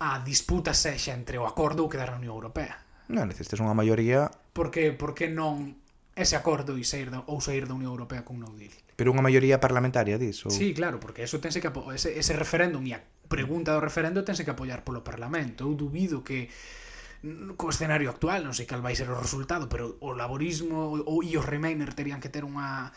[0.03, 2.83] a disputa sexa entre o acordo ou quedar na Unión Europea.
[3.07, 4.27] Non, necesitas unha maioría...
[4.51, 5.79] Porque, porque non
[6.19, 8.75] ese acordo e sair da, ou sair da Unión Europea con no deal.
[8.99, 10.43] Pero unha maioría parlamentaria dis?
[10.43, 10.51] Ou...
[10.51, 14.43] Sí, claro, porque eso tense que ese, ese referéndum e a pregunta do referendo tense
[14.43, 15.71] que apoiar polo Parlamento.
[15.71, 16.51] Eu dubido que
[17.55, 21.37] co escenario actual, non sei cal vai ser o resultado, pero o laborismo ou, e
[21.37, 22.91] os Remainer terían que ter unha,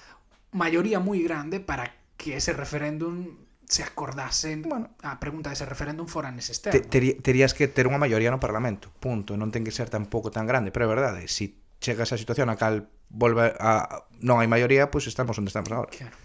[0.54, 6.30] maioría moi grande para que ese referéndum se acordasen bueno, a pregunta dese referéndum fora
[6.30, 6.78] externo.
[6.78, 9.34] Te, terías que ter unha maioría no Parlamento, punto.
[9.34, 11.46] Non ten que ser tampouco tan grande, pero é verdade, eh, se si
[11.82, 15.74] chega esa situación a cal volve a non hai maioría, pois pues estamos onde estamos
[15.74, 15.92] agora.
[15.92, 16.16] Claro.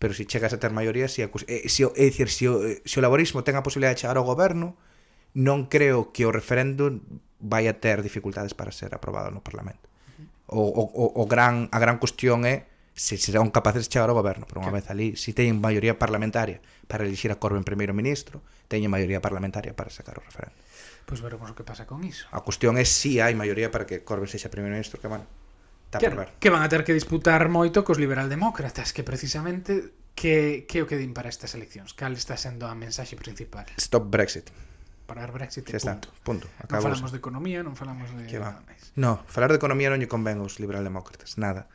[0.00, 1.42] Pero se si chegas a ter maioría, se si, acus...
[1.48, 4.16] eh, si, é dicir, se si, o, si o laborismo ten a posibilidade de chegar
[4.20, 4.78] ao goberno,
[5.34, 7.02] non creo que o referéndum
[7.42, 9.90] vai a ter dificultades para ser aprobado no Parlamento.
[10.52, 10.68] Uh -huh.
[10.78, 12.69] o, o, o, gran, a gran cuestión é
[13.00, 16.60] se serán capaces de chegar ao goberno, pero unha vez ali, se teñen maioría parlamentaria
[16.84, 20.52] para elixir a Corbyn primeiro ministro, teñen maioría parlamentaria para sacar o referendo.
[21.08, 22.28] Pois pues veremos o que pasa con iso.
[22.28, 25.24] A cuestión é se si hai maioría para que Corbyn sexa primeiro ministro, que bueno,
[25.88, 26.36] está claro, ver.
[26.36, 31.00] Que van a ter que disputar moito cos liberaldemócratas, que precisamente que, que o que
[31.00, 31.96] din para estas eleccións?
[31.96, 33.64] Cal está sendo a mensaxe principal?
[33.80, 34.52] Stop Brexit
[35.08, 36.06] parar Brexit e punto.
[36.22, 36.46] punto.
[36.62, 36.70] Acabamos.
[36.70, 38.30] Non falamos de economía, non falamos de...
[38.30, 38.62] Que va.
[38.94, 41.66] No, falar de economía non lle convén aos liberaldemócratas, nada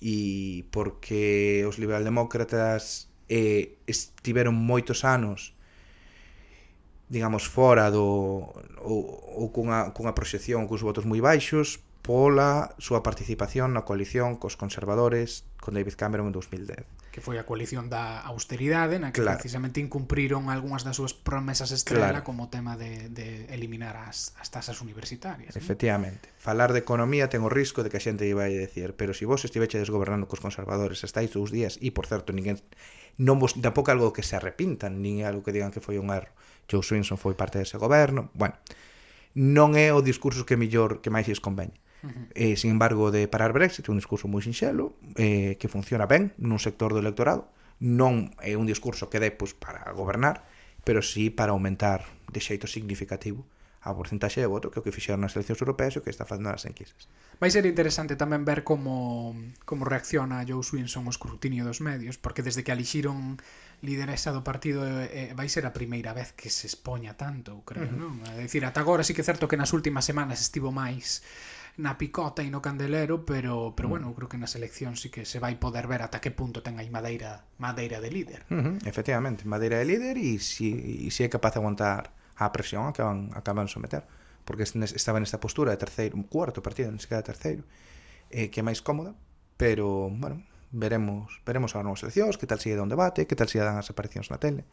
[0.00, 5.54] e porque os liberaldemócratas eh, estiveron moitos anos
[7.08, 8.44] digamos fora do
[8.84, 9.00] ou,
[9.40, 15.44] ou cunha, cunha proxección cuns votos moi baixos pola súa participación na coalición cos conservadores
[15.60, 19.42] con David Cameron en 2010 que foi a coalición da austeridade, na que claro.
[19.42, 22.22] precisamente incumpriron algunhas das súas promesas estrela claro.
[22.22, 25.58] como tema de, de eliminar as, as tasas universitarias.
[25.58, 26.30] Efectivamente.
[26.30, 26.38] ¿no?
[26.38, 29.18] Falar de economía ten o risco de que a xente iba a decir pero se
[29.18, 32.62] si vos estiveche desgobernando cos conservadores estáis dous días e, por certo, ninguén
[33.18, 36.30] non vos, tampouco algo que se arrepintan, nin algo que digan que foi un erro.
[36.70, 38.54] Joe Swinson foi parte dese goberno, bueno,
[39.34, 41.74] non é o discurso que mellor que máis lles convén
[42.34, 46.30] Eh, sin embargo, de parar Brexit é un discurso moi sinxelo, eh, que funciona ben
[46.38, 47.50] nun sector do electorado,
[47.82, 50.46] non é un discurso que dé pois, para gobernar,
[50.86, 53.42] pero sí para aumentar de xeito significativo
[53.82, 56.26] a porcentaxe de voto que o que fixeron nas eleccións europeas e o que está
[56.26, 57.06] facendo nas enquisas.
[57.38, 59.32] Vai ser interesante tamén ver como,
[59.62, 63.38] como reacciona Joe Swinson o escrutinio dos medios, porque desde que alixiron
[63.80, 67.86] lideresa do partido eh, eh, vai ser a primeira vez que se expoña tanto, creo,
[67.86, 68.02] uh -huh.
[68.02, 68.14] non?
[68.34, 71.22] É dicir, ata agora sí que é certo que nas últimas semanas estivo máis
[71.78, 73.92] na picota e no candelero, pero pero mm.
[73.94, 76.76] bueno, creo que na selección sí que se vai poder ver ata que punto ten
[76.82, 78.42] aí madeira, madeira de líder.
[78.50, 78.74] Uh -huh.
[78.82, 82.92] Efectivamente, madeira de líder e si, e si é capaz de aguantar a presión a
[82.92, 84.02] que van, acaban someter
[84.48, 87.62] porque estaba nesta postura de terceiro, un cuarto partido, non sequera terceiro
[88.32, 89.12] eh, que é máis cómoda
[89.58, 93.46] pero, bueno, veremos veremos as novas seleccións, que tal sigue dá un debate que tal
[93.46, 94.64] sigue dan as aparicións na tele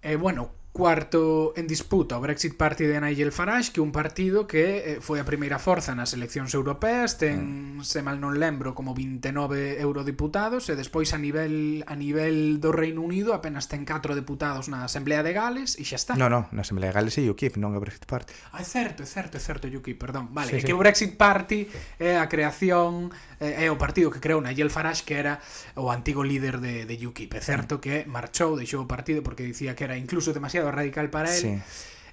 [0.00, 4.46] E eh, bueno, cuarto en disputa o Brexit Party de Nigel Farage que un partido
[4.46, 7.82] que eh, foi a primeira forza nas eleccións europeas ten, mm.
[7.82, 13.02] se mal non lembro, como 29 eurodiputados e despois a nivel a nivel do Reino
[13.02, 16.14] Unido apenas ten 4 deputados na Asamblea de Gales e xa está.
[16.14, 18.30] No, no, na Asamblea de Gales e UKIP, non é Brexit Party.
[18.54, 20.30] Ah, é certo, é certo, é certo, UKIP, perdón.
[20.30, 20.66] Vale, sí, é sí.
[20.70, 21.66] que o Brexit Party
[21.98, 23.10] é a creación
[23.42, 25.42] é o partido que creou Nigel Farage que era
[25.74, 27.34] o antigo líder de, de UKIP.
[27.34, 27.80] É certo mm.
[27.82, 31.40] que marchou, deixou o partido porque dicía que era incluso demasiado demasiado radical para el.
[31.40, 31.60] Sí.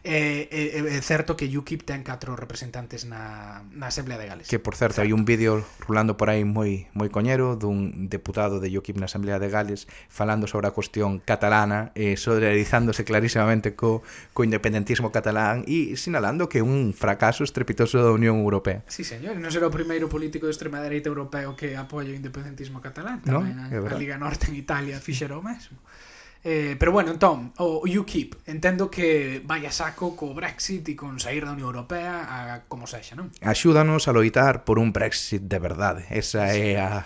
[0.07, 4.45] Eh, eh, eh é certo que UKIP ten catro representantes na, na Asamblea de Gales.
[4.45, 5.09] Que, por certo, certo.
[5.09, 9.41] hai un vídeo rulando por aí moi moi coñero dun deputado de UKIP na Asamblea
[9.41, 15.65] de Gales falando sobre a cuestión catalana e eh, solidarizándose clarísimamente co, co independentismo catalán
[15.65, 18.85] e sinalando que é un fracaso estrepitoso da Unión Europea.
[18.85, 22.77] Sí, señor, non será o primeiro político de extrema dereita europeo que apoia o independentismo
[22.77, 23.25] catalán.
[23.25, 23.89] Tamén no?
[23.89, 25.81] a, a Liga Norte en Italia fixera o mesmo.
[26.47, 31.17] Eh, pero bueno, entón, o UKIP entendo que vai a saco co Brexit e con
[31.17, 33.33] sair da Unión Europea a como sexa, non?
[33.41, 36.05] Axúdanos a loitar por un Brexit de verdade.
[36.13, 36.77] Esa sí.
[36.77, 37.01] é a,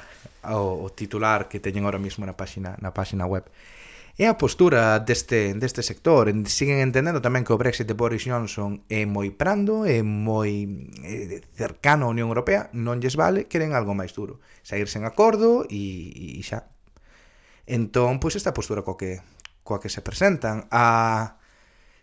[0.51, 3.47] o, o titular que teñen ahora mesmo na páxina na páxina web.
[4.19, 6.27] É a postura deste, deste sector.
[6.51, 10.67] Siguen entendendo tamén que o Brexit de Boris Johnson é moi prando, é moi
[10.99, 14.43] é cercano á Unión Europea, non lles vale, queren algo máis duro.
[14.67, 16.67] Sair sen acordo e, e xa,
[17.69, 19.21] Entón, pois esta postura co que,
[19.61, 21.37] coa que se presentan a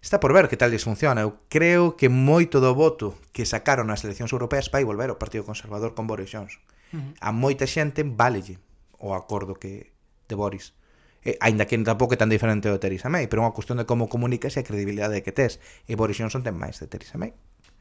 [0.07, 1.26] Está por ver que tal lles funciona.
[1.26, 5.42] Eu creo que moito do voto que sacaron nas eleccións europeas vai volver ao Partido
[5.42, 6.62] Conservador con Boris Johnson.
[6.94, 7.12] Uh -huh.
[7.18, 8.62] A moita xente valelle
[9.02, 9.90] o acordo que
[10.31, 10.79] de Boris.
[11.26, 13.85] E, ainda que tampouco é tan diferente do Theresa May, pero é unha cuestión de
[13.90, 15.59] como comunicas e a credibilidade que tes.
[15.90, 17.35] E Boris Johnson ten máis de Theresa May.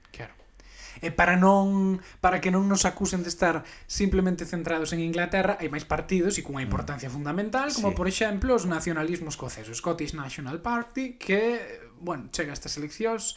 [0.09, 0.33] Claro.
[1.01, 5.67] E para non para que non nos acusen de estar simplemente centrados en Inglaterra, hai
[5.67, 6.69] máis partidos e cunha mm.
[6.69, 7.97] importancia fundamental, como sí.
[7.97, 11.59] por exemplo os nacionalismos escoceses, Scottish National Party, que,
[11.99, 13.35] bueno, chega a estas eleccións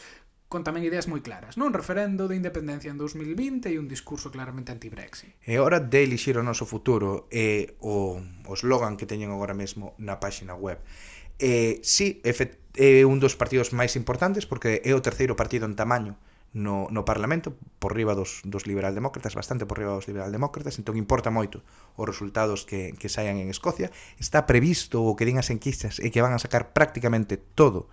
[0.49, 1.71] con tamén ideas moi claras, non?
[1.71, 5.37] Un referendo de independencia en 2020 e un discurso claramente anti-Brexit.
[5.45, 8.17] E hora de elixir o noso futuro e o,
[8.49, 10.81] o slogan que teñen agora mesmo na páxina web.
[11.37, 16.17] E, sí, é un dos partidos máis importantes porque é o terceiro partido en tamaño
[16.53, 21.29] no, no Parlamento, por riba dos, dos liberaldemócratas, bastante por riba dos liberaldemócratas, entón importa
[21.29, 21.61] moito
[21.95, 23.93] os resultados que, que saian en Escocia.
[24.17, 27.93] Está previsto o que din as enquistas e que van a sacar prácticamente todo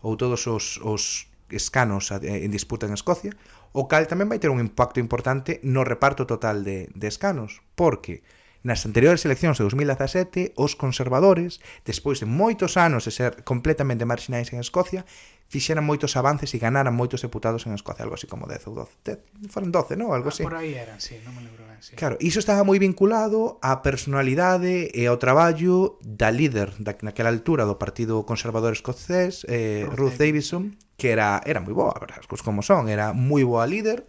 [0.00, 3.34] ou todos os, os escanos eh, en disputa en Escocia,
[3.74, 8.22] o cal tamén vai ter un impacto importante no reparto total de, de escanos, porque
[8.66, 14.50] Nas anteriores eleccións de 2017, os conservadores, despois de moitos anos de ser completamente marxinais
[14.50, 15.06] en Escocia,
[15.46, 19.46] fixeran moitos avances e ganaran moitos deputados en Escocia, algo así como 10 ou 12.
[19.46, 20.10] 10, foron 12, non?
[20.10, 20.42] Algo ah, así.
[20.42, 21.94] Ah, por aí eran, sí, non me lembro ben, sí.
[21.94, 27.62] Claro, iso estaba moi vinculado á personalidade e ao traballo da líder da, naquela altura
[27.62, 32.42] do Partido Conservador Escocés, eh, Ruth, Ruth Davidson, que era era moi boa, as cousas
[32.42, 34.02] como son, era moi boa líder,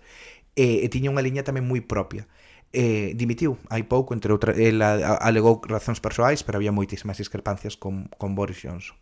[0.58, 2.26] e, e tiña unha liña tamén moi propia
[2.74, 8.10] eh, dimitiu hai pouco, entre outra, ela alegou razóns persoais, pero había moitísimas discrepancias con,
[8.18, 8.98] con Boris Johnson.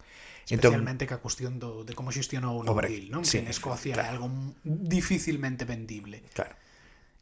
[0.48, 2.72] Entón, Especialmente entón, ca cuestión do, de como xestionou o no
[3.12, 3.28] non?
[3.28, 4.08] Sí, que en Escocia claro.
[4.08, 4.28] é algo
[4.64, 6.24] dificilmente vendible.
[6.32, 6.56] Claro.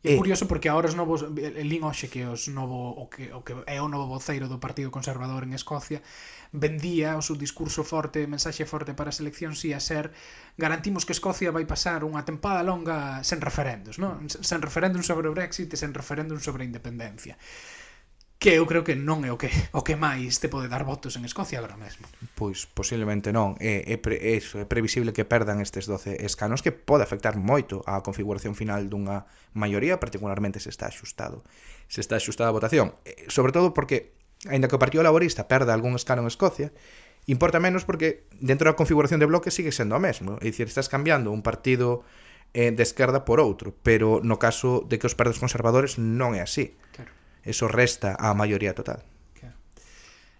[0.05, 3.41] É eh, curioso porque agora os novos Lin Oxe que os novo o que, o
[3.41, 6.05] que é o novo voceiro do Partido Conservador en Escocia
[6.53, 10.13] vendía o seu discurso forte, mensaxe forte para as eleccións si a ser
[10.61, 14.29] garantimos que Escocia vai pasar unha tempada longa sen referendos, non?
[14.29, 17.33] Sen referéndum sobre o Brexit e sen referéndum sobre a independencia
[18.45, 21.17] que eu creo que non é o que o que máis te pode dar votos
[21.17, 22.05] en Escocia agora mesmo.
[22.37, 26.69] Pois posiblemente non, é é, pre, é, é previsible que perdan estes 12 escanos que
[26.69, 29.25] pode afectar moito á configuración final dunha
[29.57, 31.41] maioría, particularmente se está axustado.
[31.89, 32.93] Se está axustada a votación,
[33.33, 34.13] sobre todo porque
[34.45, 36.69] aínda que o Partido Laborista perda algún escano en Escocia,
[37.25, 40.85] importa menos porque dentro da configuración de bloque sigue sendo o mesmo, é dicir, estás
[40.85, 42.05] cambiando un partido
[42.53, 46.45] eh, de esquerda por outro, pero no caso de que os partidos conservadores non é
[46.45, 46.77] así.
[46.93, 49.05] Claro eso resta á maioría total.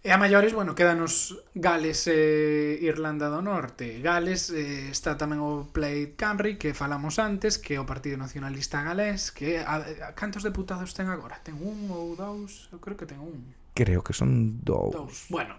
[0.06, 4.06] E a maiores, bueno, quedanos Gales e Irlanda do Norte.
[4.06, 8.86] Gales eh, está tamén o Plaid Camry que falamos antes, que é o Partido Nacionalista
[8.86, 11.42] Galés, que a, a, cantos deputados ten agora?
[11.42, 12.70] Ten un ou dous?
[12.70, 13.50] Eu creo que ten un.
[13.74, 14.94] Creo que son dous.
[14.94, 15.26] dous.
[15.26, 15.58] Bueno,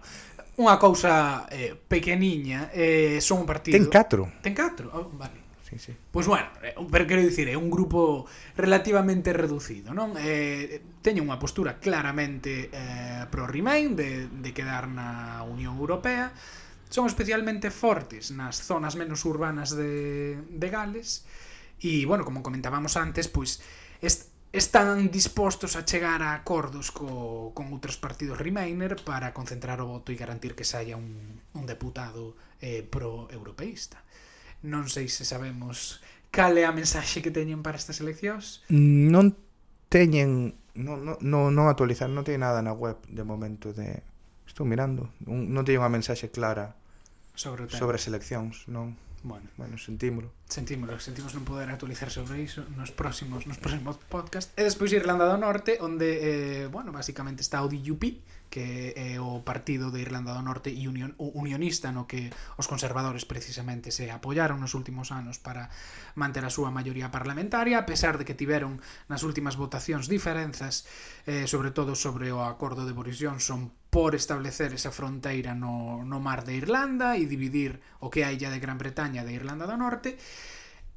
[0.55, 3.75] unha cousa eh, pequeniña, eh, son un partido...
[3.75, 4.31] Ten catro.
[4.39, 5.93] Ten catro, oh, vale sí, sí.
[6.11, 8.23] Pois bueno, eh, pero quero dicir, é un grupo
[8.55, 10.15] relativamente reducido, non?
[10.15, 16.31] Eh, teño unha postura claramente eh, pro Remain de, de quedar na Unión Europea,
[16.87, 21.27] son especialmente fortes nas zonas menos urbanas de, de Gales,
[21.83, 23.59] e, bueno, como comentábamos antes, pois,
[23.99, 29.99] est, están dispostos a chegar a acordos co, con outros partidos Remainer para concentrar o
[29.99, 34.01] voto e garantir que saia un, un deputado eh, pro-europeísta
[34.65, 36.01] non sei se sabemos
[36.33, 38.61] cal é a mensaxe que teñen para estas eleccións.
[38.69, 39.33] Non
[39.89, 44.05] teñen non, non, non, non actualizar, non teñen nada na web de momento de
[44.45, 46.77] estou mirando, non, non teñen unha mensaxe clara
[47.33, 47.79] sobre, o tema.
[47.81, 48.93] sobre as eleccións, non?
[49.25, 50.29] Bueno, bueno sentímolo.
[50.45, 54.53] Sentímolo, sentimos non poder actualizar sobre iso nos próximos nos próximos podcast.
[54.53, 59.43] E despois Irlanda do Norte, onde eh, bueno, basicamente está o DUP, que é o
[59.43, 64.09] partido de Irlanda do Norte e union, o unionista no que os conservadores precisamente se
[64.09, 65.69] apoyaron nos últimos anos para
[66.15, 70.87] manter a súa maioría parlamentaria, a pesar de que tiveron nas últimas votacións diferenzas,
[71.27, 76.19] eh, sobre todo sobre o acordo de Boris Johnson por establecer esa fronteira no, no
[76.19, 79.79] mar de Irlanda e dividir o que hai illa de Gran Bretaña de Irlanda do
[79.79, 80.19] Norte,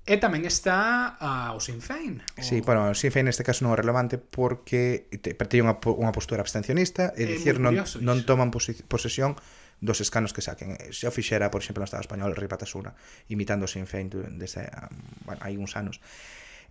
[0.09, 2.25] E tamén está uh, o Sinn Féin.
[2.35, 2.43] O...
[2.43, 6.13] Sí, bueno, o Sinn Féin neste caso non é relevante porque te, te unha, unha
[6.15, 8.01] postura abstencionista é, é dicir non, iso.
[8.01, 9.37] non toman posesión
[9.81, 10.77] dos escanos que saquen.
[10.77, 12.97] Eh, se o fixera, por exemplo, no Estado Español, Rui Patasuna,
[13.29, 16.01] imitando o Sinn Féin desde, um, bueno, hai uns anos.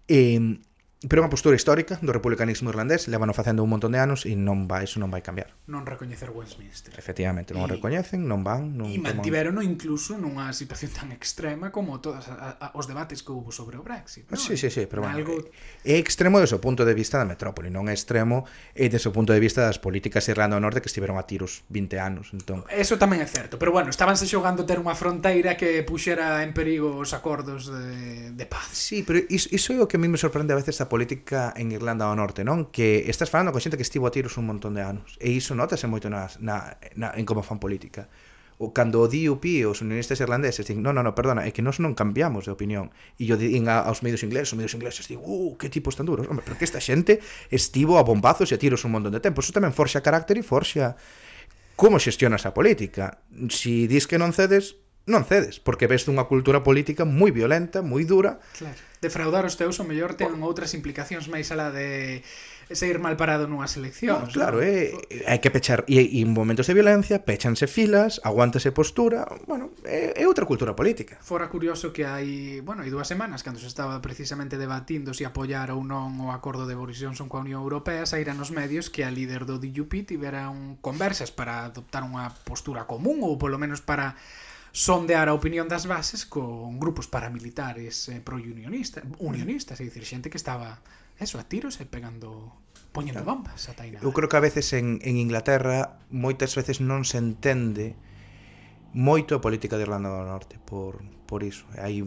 [0.10, 0.38] E,
[1.08, 4.36] Pero é unha postura histórica do republicanismo irlandés, levano facendo un montón de anos e
[4.36, 5.56] non vai, iso non vai cambiar.
[5.72, 6.92] Non recoñecer Westminster.
[7.00, 7.66] Efectivamente, non e...
[7.66, 12.28] o recoñecen, non van, non E mantiverono no incluso nunha situación tan extrema como todas
[12.28, 14.28] a, a, os debates que houve sobre o Brexit.
[14.28, 14.36] Non?
[14.36, 15.40] Sí, sí, sí, pero bueno, algo...
[15.88, 18.44] é extremo desde o punto de vista da metrópoli, non é extremo
[18.76, 21.64] é desde o punto de vista das políticas Irlanda do Norte que estiveron a tiros
[21.72, 22.68] 20 anos, entón.
[22.68, 27.00] Eso tamén é certo, pero bueno, estabanse xogando ter unha fronteira que puxera en perigo
[27.00, 28.68] os acordos de, de paz.
[28.76, 31.54] Sí, pero iso, iso é o que a mí me sorprende a veces a política
[31.56, 32.74] en Irlanda do Norte, non?
[32.74, 35.16] Que estás falando con xente que estivo a tiros un montón de anos.
[35.22, 38.10] E iso notase moito nas, na, na, en como fan política.
[38.60, 41.64] O, cando o DUP, e os unionistas irlandeses, din, non, non, no, perdona, é que
[41.64, 42.92] nós non cambiamos de opinión.
[43.16, 46.04] E yo din a, aos medios ingleses, os medios ingleses, digo, uh, que tipos tan
[46.04, 46.28] duros.
[46.28, 49.40] Hombre, porque esta xente estivo a bombazos e a tiros un montón de tempo.
[49.40, 51.00] Iso tamén forxa carácter e forxa
[51.80, 53.24] como xestionas a política.
[53.48, 54.76] Si dis que non cedes,
[55.10, 58.38] non cedes, porque ves dunha cultura política moi violenta, moi dura.
[58.56, 58.78] Claro.
[59.02, 62.22] Defraudar os teus o mellor ten outras implicacións máis alá de
[62.76, 64.30] sair mal parado nunhas eleccións.
[64.30, 64.68] No, claro, ¿no?
[64.68, 69.26] é, eh, hai que pechar e, e en momentos de violencia pechanse filas, aguántase postura,
[69.50, 71.18] bueno, é, é outra cultura política.
[71.18, 75.26] Fora curioso que hai, bueno, hai dúas semanas cando se estaba precisamente debatindo se si
[75.26, 79.02] apoiar ou non o acordo de Boris Johnson coa Unión Europea, saíran nos medios que
[79.02, 84.14] a líder do DUP tiveran conversas para adoptar unha postura común ou polo menos para
[84.80, 90.40] sondear a opinión das bases con grupos paramilitares eh, pro-unionistas, unionistas, é dicir, xente que
[90.40, 90.80] estaba
[91.20, 92.56] eso, a tiros e pegando
[92.96, 94.00] poñendo bombas a tainada.
[94.08, 98.00] Eu creo que a veces en, en Inglaterra moitas veces non se entende
[98.96, 101.68] moito a política de Irlanda do Norte por, por iso.
[101.76, 102.00] Hai,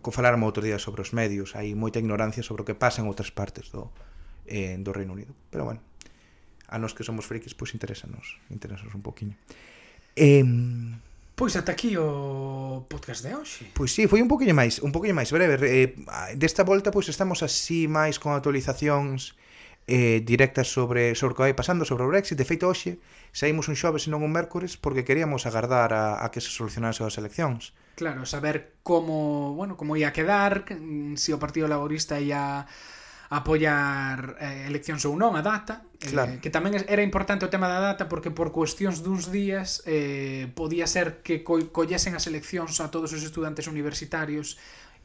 [0.00, 3.12] co falarmo outro día sobre os medios, hai moita ignorancia sobre o que pasa en
[3.12, 3.92] outras partes do,
[4.48, 5.36] eh, do Reino Unido.
[5.52, 5.84] Pero bueno,
[6.64, 9.36] a nos que somos frikis, pois pues, interesanos, interesanos un poquinho.
[10.16, 10.48] Eh,
[11.40, 13.64] Pois ata aquí o podcast de hoxe.
[13.72, 15.56] Pois sí, foi un poquinho máis, un poquinho máis breve.
[15.64, 15.96] Eh,
[16.36, 19.40] desta volta pois estamos así máis con actualizacións
[19.88, 22.36] eh, directas sobre sobre o que vai pasando sobre o Brexit.
[22.36, 23.00] De feito hoxe
[23.32, 27.00] saímos un xoves e non un mércores porque queríamos agardar a, a que se solucionase
[27.08, 27.72] as eleccións.
[27.96, 32.68] Claro, saber como, bueno, como ia quedar, mm, se si o Partido Laborista ia
[33.30, 36.34] apoiar eh, eleccións ou non a data, eh, claro.
[36.34, 40.50] eh, que tamén era importante o tema da data porque por cuestións duns días eh,
[40.58, 44.58] podía ser que co collesen as eleccións a todos os estudantes universitarios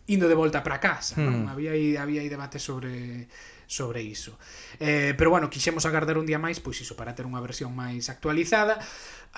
[0.10, 1.26] indo de volta para casa, hmm.
[1.26, 1.40] non?
[1.54, 3.30] Había aí, había aí debate sobre
[3.66, 4.38] sobre iso.
[4.78, 8.10] Eh, pero bueno, quixemos agardar un día máis, pois iso, para ter unha versión máis
[8.10, 8.82] actualizada.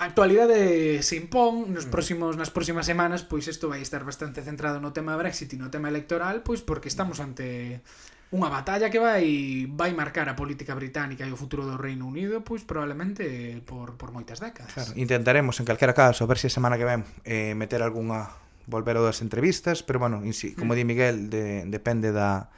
[0.00, 1.92] A actualidade se impón, nos hmm.
[1.92, 5.68] próximos nas próximas semanas, pois isto vai estar bastante centrado no tema Brexit e no
[5.68, 7.84] tema electoral, pois porque estamos ante
[8.28, 12.44] unha batalla que vai vai marcar a política británica e o futuro do Reino Unido
[12.44, 13.24] pois probablemente
[13.64, 14.76] por, por moitas décadas.
[14.76, 18.28] Claro, intentaremos en calquera caso ver se a semana que ven eh, meter algunha
[18.68, 20.76] volver das entrevistas, pero bueno, insi, como mm.
[20.76, 22.52] di Miguel, de, depende da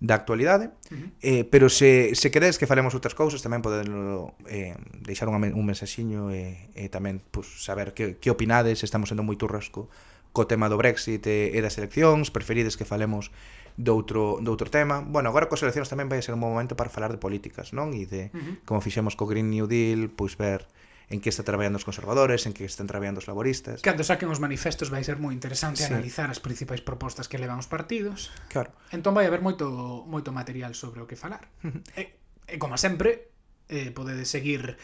[0.00, 1.10] da actualidade, uh -huh.
[1.20, 4.72] eh, pero se, se queredes que falemos outras cousas tamén podedlo eh,
[5.04, 9.36] deixar un, un mensaxiño e, e tamén pues, saber que, que opinades, estamos sendo moi
[9.36, 9.92] turrasco
[10.32, 13.28] co tema do Brexit e, e das eleccións, preferides que falemos
[13.80, 15.00] doutro, doutro tema.
[15.00, 17.96] Bueno, agora coas eleccións tamén vai ser un momento para falar de políticas, non?
[17.96, 18.54] E de uh -huh.
[18.68, 20.68] como fixemos co Green New Deal, pois ver
[21.10, 23.82] en que está traballando os conservadores, en que están traballando os laboristas.
[23.82, 25.90] Cando saquen os manifestos vai ser moi interesante sí.
[25.90, 28.30] analizar as principais propostas que levan os partidos.
[28.52, 28.70] Claro.
[28.94, 29.66] Entón vai haber moito
[30.06, 31.50] moito material sobre o que falar.
[31.98, 32.14] e,
[32.46, 33.32] e como sempre,
[33.66, 34.78] eh, podedes seguir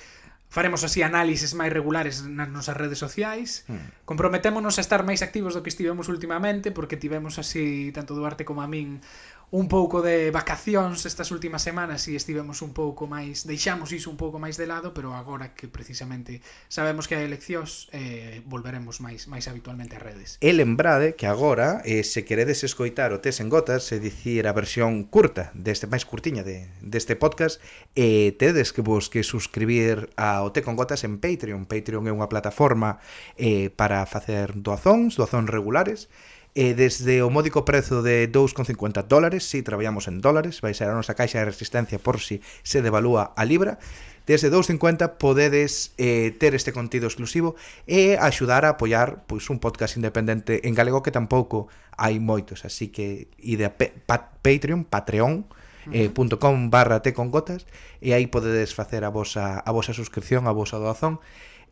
[0.57, 3.68] Faremos así análises máis regulares nas nosas redes sociais.
[3.68, 3.92] Hmm.
[4.09, 8.64] Comprometémonos a estar máis activos do que estivemos últimamente, porque tivemos así, tanto Duarte como
[8.64, 9.04] a min,
[9.51, 14.18] un pouco de vacacións estas últimas semanas e estivemos un pouco máis, deixamos iso un
[14.18, 19.30] pouco máis de lado, pero agora que precisamente sabemos que hai eleccións, eh, volveremos máis
[19.30, 20.28] máis habitualmente ás redes.
[20.42, 24.53] E lembrade que agora, eh, se queredes escoitar o Tes en Gotas, se dicir a
[24.53, 27.62] versión curta, deste máis curtiña de, deste podcast,
[27.94, 31.70] eh, tedes que vos que suscribir ao Te con Gotas en Patreon.
[31.70, 32.99] Patreon é unha plataforma
[33.38, 36.11] eh, para facer doazóns, doazóns regulares,
[36.57, 40.96] eh, desde o módico prezo de 2,50 dólares, si traballamos en dólares, vai ser a
[40.96, 43.76] nosa caixa de resistencia por si se devalúa a libra,
[44.24, 50.00] desde 2,50 podedes eh, ter este contido exclusivo e axudar a apoiar pois un podcast
[50.00, 51.68] independente en galego que tampouco
[52.00, 55.44] hai moitos, así que ide a pe pa Patreon, Patreon,
[55.92, 56.09] eh,
[56.40, 57.68] com barra te con gotas
[58.00, 61.20] e aí podedes facer a vosa, a vosa suscripción, a vosa doazón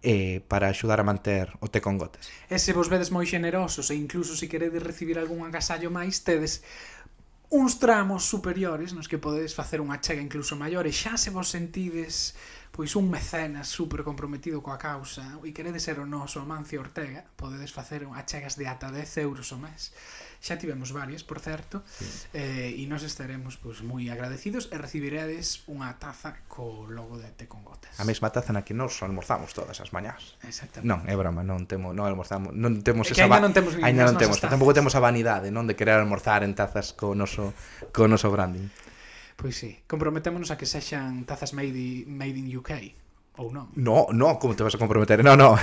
[0.05, 2.29] eh, para axudar a manter o té con gotas.
[2.53, 6.61] E se vos vedes moi generosos e incluso se queredes recibir algún agasallo máis, tedes
[7.49, 11.49] uns tramos superiores nos que podedes facer unha chega incluso maior e xa se vos
[11.49, 12.37] sentides
[12.75, 17.71] pois un mecenas super comprometido coa causa e querede ser o noso Amancio Ortega, podedes
[17.71, 19.95] facer achegas de ata 10 euros o mes.
[20.43, 22.05] Xa tivemos varias, por certo, sí.
[22.35, 27.47] eh, e nos estaremos pois, moi agradecidos e recibiredes unha taza co logo de Te
[27.47, 27.95] con Gotas.
[27.95, 30.35] A mesma taza na que nos almorzamos todas as mañás.
[30.43, 30.91] Exactamente.
[30.91, 33.39] Non, é broma, non temo, non almorzamos, non temos é esa va...
[33.39, 36.91] non temos, ainda non temos, tampouco temos a vanidade, non de querer almorzar en tazas
[36.91, 37.55] co noso
[37.95, 38.67] co noso branding.
[39.35, 42.71] Pois sí, comprometémonos a que sexan tazas made, i, made in UK
[43.43, 43.67] ou non?
[43.75, 45.27] No, no, como te vas a comprometer?
[45.27, 45.59] No, no.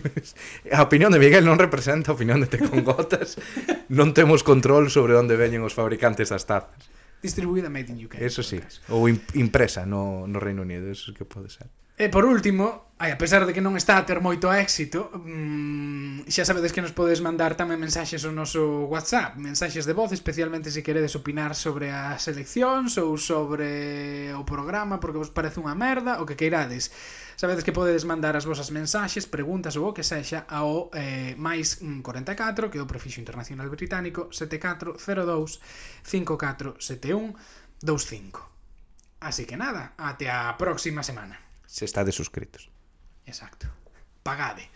[0.76, 3.40] a opinión de Miguel non representa a opinión de Te con Gotas.
[3.98, 6.92] non temos control sobre onde veñen os fabricantes das tazas.
[7.24, 8.20] Distribuída made in UK.
[8.20, 8.60] Eso sí,
[8.92, 11.66] ou impresa no, no Reino Unido, eso que pode ser.
[11.98, 16.30] E por último, ai, a pesar de que non está a ter moito éxito, mmm,
[16.30, 20.70] xa sabedes que nos podes mandar tamén mensaxes ao noso WhatsApp, mensaxes de voz, especialmente
[20.70, 26.22] se queredes opinar sobre as eleccións ou sobre o programa porque vos parece unha merda,
[26.22, 26.94] o que queirades.
[27.34, 31.82] Sabedes que podedes mandar as vosas mensaxes, preguntas ou o que sexa ao eh, máis
[31.82, 35.02] 44, que é o prefixo internacional británico, 7402
[36.06, 37.34] 5471
[37.82, 39.18] 25.
[39.18, 41.47] Así que nada, até a próxima semana.
[41.68, 42.70] Se estades suscritos.
[43.26, 43.66] Exacto.
[44.22, 44.70] Pagade.